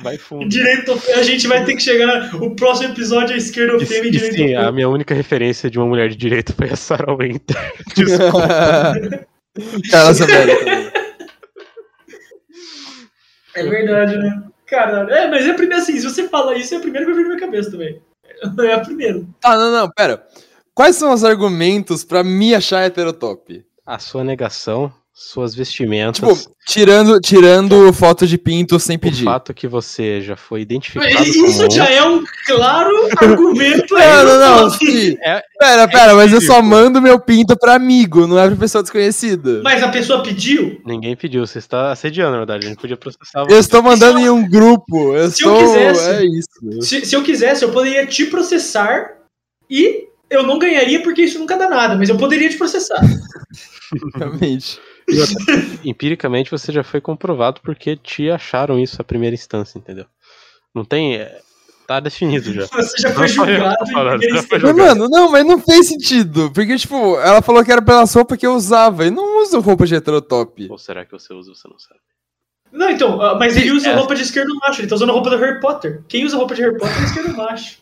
Vai 0.00 0.16
fundo. 0.16 0.48
Direito, 0.48 0.92
a 1.16 1.22
gente 1.24 1.48
vai 1.48 1.64
ter 1.64 1.74
que 1.74 1.82
chegar. 1.82 2.32
O 2.36 2.54
próximo 2.54 2.90
episódio 2.92 3.34
é 3.34 3.36
esquerda 3.36 3.74
ofende 3.76 4.06
e 4.06 4.10
direito 4.12 4.36
sim, 4.36 4.54
a 4.54 4.70
minha 4.70 4.88
única 4.88 5.12
referência 5.12 5.68
de 5.68 5.76
uma 5.76 5.88
mulher 5.88 6.08
de 6.08 6.14
direito 6.14 6.54
foi 6.54 6.70
a 6.70 6.76
Sarah 6.76 7.16
Winter. 7.16 7.56
Desculpa. 7.96 8.46
Cara, 9.90 10.10
essa. 10.10 10.24
É 13.56 13.62
verdade, 13.64 14.16
né? 14.18 14.42
Cara, 14.68 15.12
é, 15.12 15.26
mas 15.28 15.44
é 15.46 15.50
a 15.50 15.54
primeira 15.54 15.82
assim, 15.82 15.98
se 15.98 16.04
você 16.04 16.28
fala 16.28 16.54
isso, 16.54 16.74
é 16.74 16.76
a 16.76 16.80
primeira 16.80 17.04
que 17.04 17.12
vai 17.12 17.20
vir 17.20 17.28
na 17.28 17.34
minha 17.34 17.46
cabeça 17.46 17.70
também. 17.72 18.00
É 18.60 18.74
a 18.74 18.80
primeira. 18.80 19.24
Ah, 19.44 19.56
não, 19.56 19.70
não, 19.70 19.90
pera. 19.90 20.26
Quais 20.74 20.96
são 20.96 21.12
os 21.12 21.24
argumentos 21.24 22.04
pra 22.04 22.22
me 22.22 22.54
achar 22.54 22.84
heterotop? 22.84 23.64
A 23.84 23.98
sua 23.98 24.22
negação, 24.22 24.92
suas 25.20 25.52
vestimentas, 25.52 26.20
Tipo, 26.20 26.54
tirando, 26.66 27.18
tirando 27.20 27.92
foto 27.92 28.24
de 28.24 28.38
pinto 28.38 28.78
sem 28.78 28.96
o 28.96 29.00
pedir. 29.00 29.24
fato 29.24 29.52
que 29.52 29.66
você 29.66 30.20
já 30.20 30.36
foi 30.36 30.60
identificado 30.60 31.08
Isso 31.24 31.56
como... 31.58 31.70
já 31.72 31.86
é 31.90 32.02
um 32.04 32.22
claro 32.46 32.90
argumento 33.16 33.96
aí. 33.96 34.06
Não, 34.06 34.24
não, 34.24 34.38
não, 34.62 34.70
sim. 34.70 35.16
É- 35.20 35.42
Pera, 35.58 35.88
pera, 35.88 36.14
mas 36.14 36.32
eu 36.32 36.40
só 36.40 36.62
mando 36.62 37.02
meu 37.02 37.18
pinto 37.18 37.56
pra 37.58 37.74
amigo, 37.74 38.28
não 38.28 38.38
é 38.38 38.46
pra 38.46 38.56
pessoa 38.56 38.80
desconhecida. 38.80 39.60
Mas 39.64 39.82
a 39.82 39.88
pessoa 39.88 40.22
pediu? 40.22 40.80
Ninguém 40.86 41.16
pediu, 41.16 41.44
você 41.44 41.58
está 41.58 41.90
assediando, 41.90 42.30
na 42.30 42.38
verdade. 42.38 42.66
A 42.66 42.68
gente 42.68 42.80
podia 42.80 42.96
processar 42.96 43.40
Eu 43.40 43.46
você. 43.48 43.54
estou 43.58 43.82
mandando 43.82 44.20
em 44.20 44.30
um 44.30 44.48
grupo. 44.48 45.14
Eu 45.16 45.30
Se 45.32 45.44
eu 45.44 45.52
estou. 45.52 45.66
quisesse. 45.66 46.10
É 46.10 46.24
isso. 46.24 46.82
Se, 46.86 47.04
se 47.06 47.16
eu 47.16 47.22
quisesse, 47.24 47.64
eu 47.64 47.72
poderia 47.72 48.06
te 48.06 48.24
processar 48.26 49.10
e 49.68 50.04
eu 50.30 50.44
não 50.44 50.60
ganharia 50.60 51.02
porque 51.02 51.22
isso 51.22 51.40
nunca 51.40 51.56
dá 51.56 51.68
nada, 51.68 51.96
mas 51.96 52.08
eu 52.08 52.16
poderia 52.16 52.48
te 52.48 52.56
processar. 52.56 53.00
Realmente. 54.14 54.78
Empiricamente 55.84 56.50
você 56.50 56.70
já 56.72 56.82
foi 56.82 57.00
comprovado 57.00 57.60
porque 57.62 57.96
te 57.96 58.30
acharam 58.30 58.78
isso 58.78 59.00
a 59.00 59.04
primeira 59.04 59.34
instância, 59.34 59.78
entendeu? 59.78 60.06
Não 60.74 60.84
tem. 60.84 61.16
é, 61.16 61.40
Tá 61.86 62.00
definido 62.00 62.52
já. 62.52 62.66
Você 62.66 63.00
já 63.00 63.10
foi 63.14 63.22
Não 63.22 63.28
julgado 63.28 63.76
já 63.86 64.42
foi 64.42 64.58
instância. 64.58 64.58
Mas, 64.62 64.76
mano, 64.76 65.08
não, 65.08 65.30
mas 65.30 65.46
não 65.46 65.58
fez 65.58 65.88
sentido. 65.88 66.50
Porque, 66.52 66.76
tipo, 66.76 67.18
ela 67.18 67.40
falou 67.40 67.64
que 67.64 67.72
era 67.72 67.80
pelas 67.80 68.12
roupas 68.12 68.36
que 68.38 68.46
eu 68.46 68.52
usava. 68.54 69.06
E 69.06 69.10
não 69.10 69.40
uso 69.42 69.58
roupa 69.60 69.86
de 69.86 69.94
heterotop. 69.94 70.68
Ou 70.70 70.76
será 70.76 71.06
que 71.06 71.12
você 71.12 71.32
usa 71.32 71.54
você 71.54 71.66
não 71.66 71.78
sabe? 71.78 72.00
Não, 72.70 72.90
então, 72.90 73.18
ah, 73.22 73.34
mas 73.36 73.56
ele 73.56 73.70
usa 73.70 73.88
É. 73.88 73.94
roupa 73.94 74.14
de 74.14 74.20
esquerdo 74.22 74.54
macho, 74.56 74.82
ele 74.82 74.88
tá 74.88 74.96
usando 74.96 75.08
a 75.08 75.12
roupa 75.14 75.30
do 75.30 75.38
Harry 75.38 75.58
Potter. 75.60 76.02
Quem 76.06 76.26
usa 76.26 76.36
roupa 76.36 76.54
de 76.54 76.60
Harry 76.60 76.76
Potter 76.76 77.00
é 77.00 77.04
esquerdo 77.06 77.34
macho. 77.34 77.78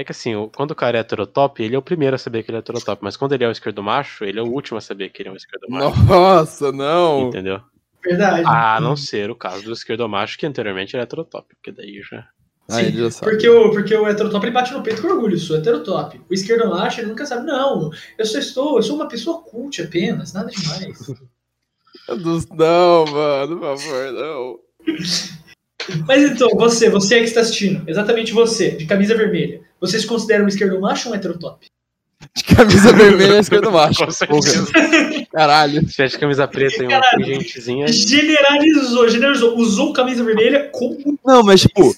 É 0.00 0.04
que 0.04 0.12
assim, 0.12 0.32
quando 0.56 0.70
o 0.70 0.74
cara 0.74 0.96
é 0.96 1.00
heterotop, 1.02 1.62
ele 1.62 1.74
é 1.74 1.78
o 1.78 1.82
primeiro 1.82 2.16
a 2.16 2.18
saber 2.18 2.42
que 2.42 2.50
ele 2.50 2.56
é 2.56 2.60
heterotop. 2.60 3.04
Mas 3.04 3.18
quando 3.18 3.34
ele 3.34 3.44
é 3.44 3.48
o 3.48 3.50
esquerdo 3.50 3.82
macho, 3.82 4.24
ele 4.24 4.38
é 4.38 4.42
o 4.42 4.46
último 4.46 4.78
a 4.78 4.80
saber 4.80 5.10
que 5.10 5.20
ele 5.20 5.28
é 5.28 5.32
um 5.32 5.36
esquerdo 5.36 5.66
macho. 5.68 6.02
Nossa, 6.04 6.72
não. 6.72 7.28
Entendeu? 7.28 7.60
Verdade. 8.02 8.42
A 8.46 8.80
não 8.80 8.96
ser 8.96 9.30
o 9.30 9.34
caso 9.34 9.62
do 9.62 9.74
esquerdo 9.74 10.08
macho, 10.08 10.38
que 10.38 10.46
anteriormente 10.46 10.96
era 10.96 11.02
heterotop. 11.02 11.54
Porque 11.54 11.70
daí 11.70 12.00
já. 12.00 12.26
Ah, 12.70 12.82
ele 12.82 12.96
já 12.96 13.10
sabe. 13.10 13.30
Porque 13.30 13.46
o, 13.46 13.70
porque 13.72 13.94
o 13.94 14.08
heterotop 14.08 14.42
ele 14.42 14.54
bate 14.54 14.72
no 14.72 14.82
peito 14.82 15.02
com 15.02 15.08
orgulho, 15.08 15.36
sou 15.36 15.58
heterotop. 15.58 16.18
O 16.30 16.32
esquerdo 16.32 16.70
macho 16.70 17.00
ele 17.02 17.08
nunca 17.08 17.26
sabe, 17.26 17.44
não, 17.44 17.90
eu 18.16 18.24
só 18.24 18.38
estou, 18.38 18.78
eu 18.78 18.82
sou 18.82 18.96
uma 18.96 19.06
pessoa 19.06 19.42
cult 19.42 19.82
apenas, 19.82 20.32
nada 20.32 20.50
demais. 20.50 21.12
Não, 22.08 23.04
mano, 23.04 23.58
por 23.58 23.76
favor, 23.76 24.12
não. 24.12 24.58
Mas 26.06 26.22
então, 26.22 26.48
você, 26.56 26.88
você 26.88 27.18
que 27.18 27.24
está 27.24 27.40
assistindo, 27.40 27.82
exatamente 27.86 28.32
você, 28.32 28.70
de 28.70 28.86
camisa 28.86 29.14
vermelha, 29.14 29.62
você 29.80 29.98
se 29.98 30.06
considera 30.06 30.44
um 30.44 30.48
esquerdo 30.48 30.80
macho 30.80 31.08
ou 31.08 31.14
um 31.14 31.16
heterotop? 31.16 31.66
De 32.36 32.44
camisa 32.44 32.92
vermelha 32.92 33.36
é 33.36 33.38
esquerdo 33.40 33.72
macho. 33.72 34.04
Com 34.04 34.10
certeza. 34.42 34.66
Caralho. 35.32 35.80
Se 35.86 35.92
tiver 35.94 36.08
de 36.08 36.18
camisa 36.18 36.46
preta 36.46 36.82
e 36.82 36.86
uma 36.86 37.00
Caralho. 37.00 37.24
pingentezinha. 37.24 37.88
Generalizou, 37.88 39.08
generalizou, 39.08 39.56
usou 39.56 39.92
camisa 39.94 40.22
vermelha 40.22 40.68
como 40.70 41.18
Não, 41.24 41.42
mas, 41.42 41.62
tipo, 41.62 41.94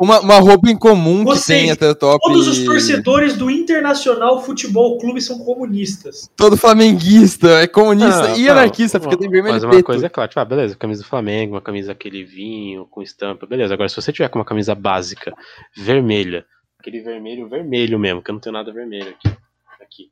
uma, 0.00 0.18
uma 0.20 0.38
roupa 0.40 0.68
em 0.68 0.76
comum 0.76 1.18
que 1.20 1.24
Vocês, 1.26 1.60
tem 1.60 1.70
heterotop. 1.70 2.18
Todos 2.20 2.48
os 2.48 2.64
torcedores 2.64 3.36
do 3.36 3.48
Internacional 3.48 4.42
Futebol 4.44 4.98
Clube 4.98 5.20
são 5.20 5.38
comunistas. 5.38 6.28
Todo 6.36 6.56
flamenguista 6.56 7.60
é 7.60 7.66
comunista 7.68 8.32
Ah, 8.32 8.38
e 8.38 8.46
tá. 8.46 8.52
anarquista, 8.52 8.98
porque 8.98 9.16
tem 9.16 9.30
vermelho 9.30 9.54
Mas 9.54 9.62
uma 9.62 9.70
preto. 9.70 9.84
coisa 9.86 10.06
é 10.06 10.08
claro, 10.08 10.28
tipo, 10.28 10.40
ah, 10.40 10.44
beleza, 10.44 10.74
camisa 10.76 11.02
do 11.02 11.08
Flamengo, 11.08 11.54
uma 11.54 11.62
camisa 11.62 11.92
aquele 11.92 12.24
vinho 12.24 12.86
com 12.90 13.02
estampa, 13.02 13.46
beleza. 13.46 13.72
Agora, 13.72 13.88
se 13.88 13.94
você 13.94 14.12
tiver 14.12 14.28
com 14.28 14.38
uma 14.40 14.44
camisa 14.44 14.74
básica, 14.74 15.32
vermelha, 15.76 16.44
aquele 16.80 17.00
vermelho, 17.00 17.48
vermelho 17.48 17.98
mesmo, 17.98 18.22
que 18.22 18.30
eu 18.30 18.34
não 18.34 18.40
tenho 18.40 18.52
nada 18.54 18.72
vermelho 18.72 19.10
aqui. 19.10 19.36
Aqui. 19.80 20.10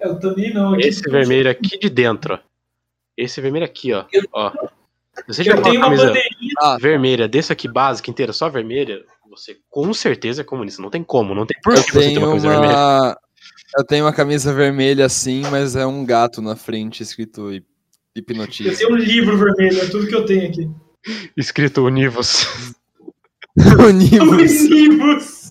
Eu 0.00 0.18
também 0.18 0.52
não. 0.52 0.74
aqui- 0.74 0.86
Esse 0.88 1.02
vermelho 1.02 1.50
aqui 1.50 1.78
de 1.78 1.88
dentro, 1.90 2.34
ó. 2.34 2.38
Esse 3.16 3.40
vermelho 3.40 3.64
aqui, 3.64 3.92
ó. 3.92 4.04
ó. 4.32 4.50
Se 4.50 5.24
você 5.26 5.40
Eu 5.40 5.44
tiver 5.44 5.56
com 5.56 5.62
tenho 5.62 5.76
uma 5.80 5.86
uma 5.88 5.96
camisa 5.96 6.06
bandeirinha. 6.06 6.52
Ah, 6.60 6.76
vermelha 6.80 7.28
desse 7.28 7.52
aqui, 7.52 7.68
básica, 7.68 8.10
inteira, 8.10 8.32
só 8.32 8.48
vermelha, 8.48 9.04
você 9.28 9.56
com 9.68 9.92
certeza 9.92 10.42
é 10.42 10.44
comunista. 10.44 10.80
Não 10.80 10.90
tem 10.90 11.02
como, 11.02 11.34
não 11.34 11.44
tem 11.46 11.60
por 11.62 11.74
eu 11.74 11.82
que 11.84 11.90
você 11.92 11.98
ter 11.98 12.04
tenho 12.06 12.20
uma 12.20 12.28
camisa 12.28 12.48
vermelha. 12.48 12.72
uma. 12.74 13.18
Eu 13.76 13.84
tenho 13.84 14.04
uma 14.04 14.12
camisa 14.12 14.54
vermelha 14.54 15.04
assim, 15.04 15.42
mas 15.50 15.76
é 15.76 15.84
um 15.84 16.04
gato 16.04 16.40
na 16.40 16.56
frente 16.56 17.02
escrito 17.02 17.52
hip- 17.52 17.66
Eu 18.16 18.76
tenho 18.76 18.92
um 18.92 18.96
livro 18.96 19.36
vermelho, 19.36 19.80
é 19.82 19.86
tudo 19.86 20.06
que 20.06 20.14
eu 20.14 20.24
tenho 20.24 20.48
aqui. 20.48 20.70
Escrito 21.36 21.84
Univos. 21.84 22.46
Univos. 23.88 24.62
Univos. 24.62 25.47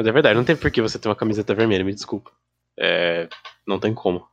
Mas 0.00 0.06
é 0.06 0.12
verdade, 0.12 0.34
não 0.34 0.44
tem 0.44 0.56
por 0.56 0.70
que 0.70 0.80
você 0.80 0.98
ter 0.98 1.10
uma 1.10 1.14
camiseta 1.14 1.54
vermelha, 1.54 1.84
me 1.84 1.92
desculpa. 1.92 2.30
É, 2.78 3.28
não 3.66 3.78
tem 3.78 3.92
como. 3.92 4.26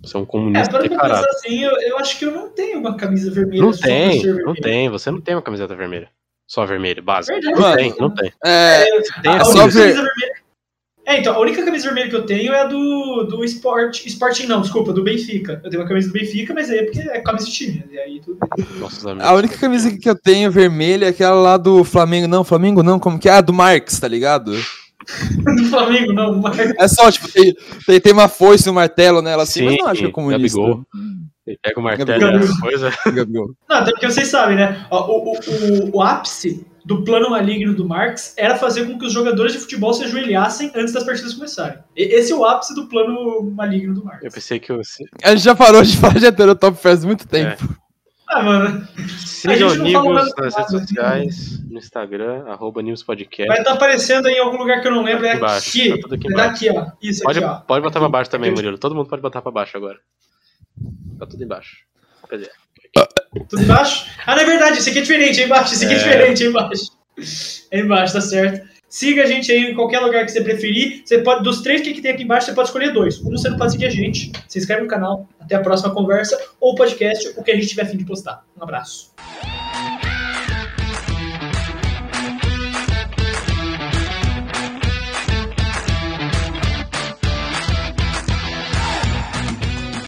Você 0.00 0.16
é 0.16 0.20
um 0.20 0.22
É, 0.22 0.26
comunista 0.26 0.78
declarado. 0.78 1.24
pensar 1.26 1.38
assim, 1.38 1.64
eu, 1.64 1.72
eu 1.80 1.98
acho 1.98 2.16
que 2.16 2.24
eu 2.24 2.30
não 2.30 2.48
tenho 2.50 2.78
uma 2.78 2.96
camisa 2.96 3.32
vermelha. 3.32 3.62
Não 3.62 3.72
tem, 3.72 4.22
não 4.44 4.54
tem. 4.54 4.88
Você 4.88 5.10
não 5.10 5.20
tem 5.20 5.34
uma 5.34 5.42
camiseta 5.42 5.74
vermelha. 5.74 6.08
Só 6.46 6.64
vermelha, 6.64 7.02
básica. 7.02 7.34
Verdade. 7.40 7.58
Não 7.60 7.74
tem, 7.74 7.94
não 7.98 8.14
tem. 8.14 8.32
É, 8.44 8.84
Tem 9.22 9.32
A 9.32 9.40
a 9.40 9.44
ver- 9.44 9.54
camisa 9.54 9.80
vermelha. 9.80 10.34
É, 11.06 11.20
então, 11.20 11.36
a 11.36 11.38
única 11.38 11.64
camisa 11.64 11.84
vermelha 11.84 12.10
que 12.10 12.16
eu 12.16 12.26
tenho 12.26 12.52
é 12.52 12.62
a 12.62 12.64
do, 12.64 13.22
do 13.30 13.44
Sport. 13.44 14.04
Sporting 14.06 14.46
não, 14.46 14.60
desculpa, 14.60 14.92
do 14.92 15.04
Benfica. 15.04 15.60
Eu 15.62 15.70
tenho 15.70 15.80
uma 15.80 15.88
camisa 15.88 16.08
do 16.08 16.12
Benfica, 16.12 16.52
mas 16.52 16.68
aí 16.68 16.78
é 16.78 16.82
porque 16.82 16.98
é 16.98 17.20
camisa 17.20 17.46
de 17.46 17.52
time. 17.52 17.84
E 17.92 17.96
aí 17.96 18.20
tudo 18.20 18.38
amigos. 18.50 19.06
a 19.20 19.32
única 19.32 19.56
camisa 19.56 19.96
que 19.96 20.10
eu 20.10 20.16
tenho 20.20 20.50
vermelha 20.50 21.06
é 21.06 21.10
aquela 21.10 21.40
lá 21.40 21.56
do 21.56 21.84
Flamengo. 21.84 22.26
Não, 22.26 22.42
Flamengo 22.42 22.82
não, 22.82 22.98
como 22.98 23.20
que 23.20 23.28
é? 23.28 23.34
Ah, 23.34 23.40
do 23.40 23.52
Marx, 23.52 24.00
tá 24.00 24.08
ligado? 24.08 24.50
do 24.50 25.64
Flamengo, 25.66 26.12
não, 26.12 26.40
mas. 26.40 26.58
É 26.76 26.88
só, 26.88 27.08
tipo, 27.12 27.30
tem, 27.30 27.54
tem, 27.86 28.00
tem 28.00 28.12
uma 28.12 28.26
foice 28.26 28.68
e 28.68 28.70
um 28.70 28.74
martelo 28.74 29.22
nela 29.22 29.44
assim, 29.44 29.62
mas 29.62 29.74
Sim, 29.74 29.78
não 29.78 29.88
acho 29.88 30.00
que 30.00 30.08
é 30.08 30.10
comunista. 30.10 30.58
Gabigol. 30.58 30.84
Ele 31.46 31.58
pega 31.62 31.78
o 31.78 31.82
martelo 31.84 32.10
e 32.10 32.36
as 32.42 32.58
coisas. 32.58 32.94
Gabigol. 33.14 33.54
Não, 33.68 33.76
até 33.76 33.92
porque 33.92 34.10
vocês 34.10 34.26
sabem, 34.26 34.56
né? 34.56 34.84
O, 34.90 34.96
o, 34.96 35.32
o, 35.34 35.96
o 35.98 36.02
ápice 36.02 36.66
do 36.86 37.02
plano 37.02 37.30
maligno 37.30 37.74
do 37.74 37.84
Marx 37.84 38.32
era 38.38 38.56
fazer 38.56 38.86
com 38.86 38.96
que 38.96 39.04
os 39.06 39.12
jogadores 39.12 39.52
de 39.52 39.58
futebol 39.58 39.92
se 39.92 40.04
ajoelhassem 40.04 40.70
antes 40.74 40.94
das 40.94 41.02
partidas 41.02 41.34
começarem. 41.34 41.78
E- 41.96 42.04
Esse 42.14 42.30
é 42.32 42.36
o 42.36 42.44
ápice 42.44 42.74
do 42.76 42.86
plano 42.86 43.42
maligno 43.50 43.92
do 43.92 44.04
Marx. 44.04 44.22
Eu 44.24 44.30
pensei 44.30 44.60
que 44.60 44.70
eu. 44.70 44.80
A 45.24 45.30
gente 45.30 45.42
já 45.44 45.54
parou 45.56 45.82
de 45.82 45.96
falar 45.96 46.14
de 46.18 46.26
heterotop 46.26 46.78
faz 46.80 47.04
muito 47.04 47.26
tempo. 47.26 47.68
Ah, 48.28 48.42
mano. 48.42 48.86
Nada 49.44 50.32
nas 50.42 50.54
redes 50.56 50.70
sociais, 50.70 51.60
no 51.68 51.78
Instagram, 51.78 52.44
arroba 52.48 52.82
Nibus 52.82 53.02
Podcast. 53.02 53.46
Vai 53.48 53.58
estar 53.58 53.72
aparecendo 53.72 54.26
aí 54.26 54.34
em 54.34 54.40
algum 54.40 54.56
lugar 54.58 54.80
que 54.80 54.88
eu 54.88 54.92
não 54.92 55.02
lembro. 55.02 55.26
É 55.26 55.30
Aqui 55.32 55.38
embaixo, 55.38 55.68
aqui. 55.68 56.00
tá 56.08 56.14
aqui 56.16 56.26
É 56.32 56.36
daqui, 56.36 56.70
ó. 56.70 56.86
Isso 57.02 57.22
Pode, 57.22 57.38
aqui, 57.38 57.48
ó. 57.48 57.54
pode 57.60 57.82
botar 57.82 57.98
pra 58.00 58.08
baixo 58.08 58.30
também, 58.30 58.50
Aqui. 58.50 58.56
Murilo. 58.60 58.78
Todo 58.78 58.94
mundo 58.94 59.08
pode 59.08 59.22
botar 59.22 59.42
pra 59.42 59.52
baixo 59.52 59.76
agora. 59.76 59.98
Tá 61.18 61.26
tudo 61.26 61.42
embaixo. 61.42 61.78
Cadê? 62.28 62.48
Tudo 63.48 63.62
embaixo? 63.62 64.06
Ah, 64.26 64.34
não 64.34 64.42
é 64.42 64.46
verdade, 64.46 64.78
esse 64.78 64.90
aqui 64.90 64.98
é 64.98 65.02
diferente, 65.02 65.40
é 65.40 65.44
embaixo, 65.44 65.74
esse 65.74 65.84
aqui 65.84 65.94
é, 65.94 65.96
É. 65.96 66.00
diferente, 66.00 66.44
é 66.44 66.46
embaixo. 66.46 66.90
É 67.70 67.78
embaixo, 67.80 68.12
tá 68.12 68.20
certo. 68.20 68.66
Siga 68.88 69.24
a 69.24 69.26
gente 69.26 69.50
aí 69.52 69.70
em 69.70 69.74
qualquer 69.74 69.98
lugar 70.00 70.24
que 70.24 70.30
você 70.32 70.40
preferir. 70.40 71.02
Você 71.04 71.18
pode, 71.18 71.42
dos 71.42 71.60
três 71.60 71.80
que 71.82 72.00
tem 72.00 72.12
aqui 72.12 72.22
embaixo, 72.22 72.46
você 72.46 72.54
pode 72.54 72.68
escolher 72.68 72.92
dois. 72.92 73.20
Um 73.20 73.30
você 73.30 73.48
não 73.48 73.56
pode 73.58 73.72
seguir 73.72 73.86
a 73.86 73.90
gente. 73.90 74.32
Se 74.48 74.58
inscreve 74.58 74.82
no 74.82 74.88
canal. 74.88 75.28
Até 75.40 75.54
a 75.56 75.60
próxima 75.60 75.92
conversa 75.92 76.38
ou 76.60 76.74
podcast, 76.74 77.28
o 77.36 77.42
que 77.42 77.50
a 77.50 77.54
gente 77.54 77.66
tiver 77.66 77.84
fim 77.86 77.96
de 77.98 78.04
postar. 78.04 78.44
Um 78.58 78.62
abraço. 78.62 79.12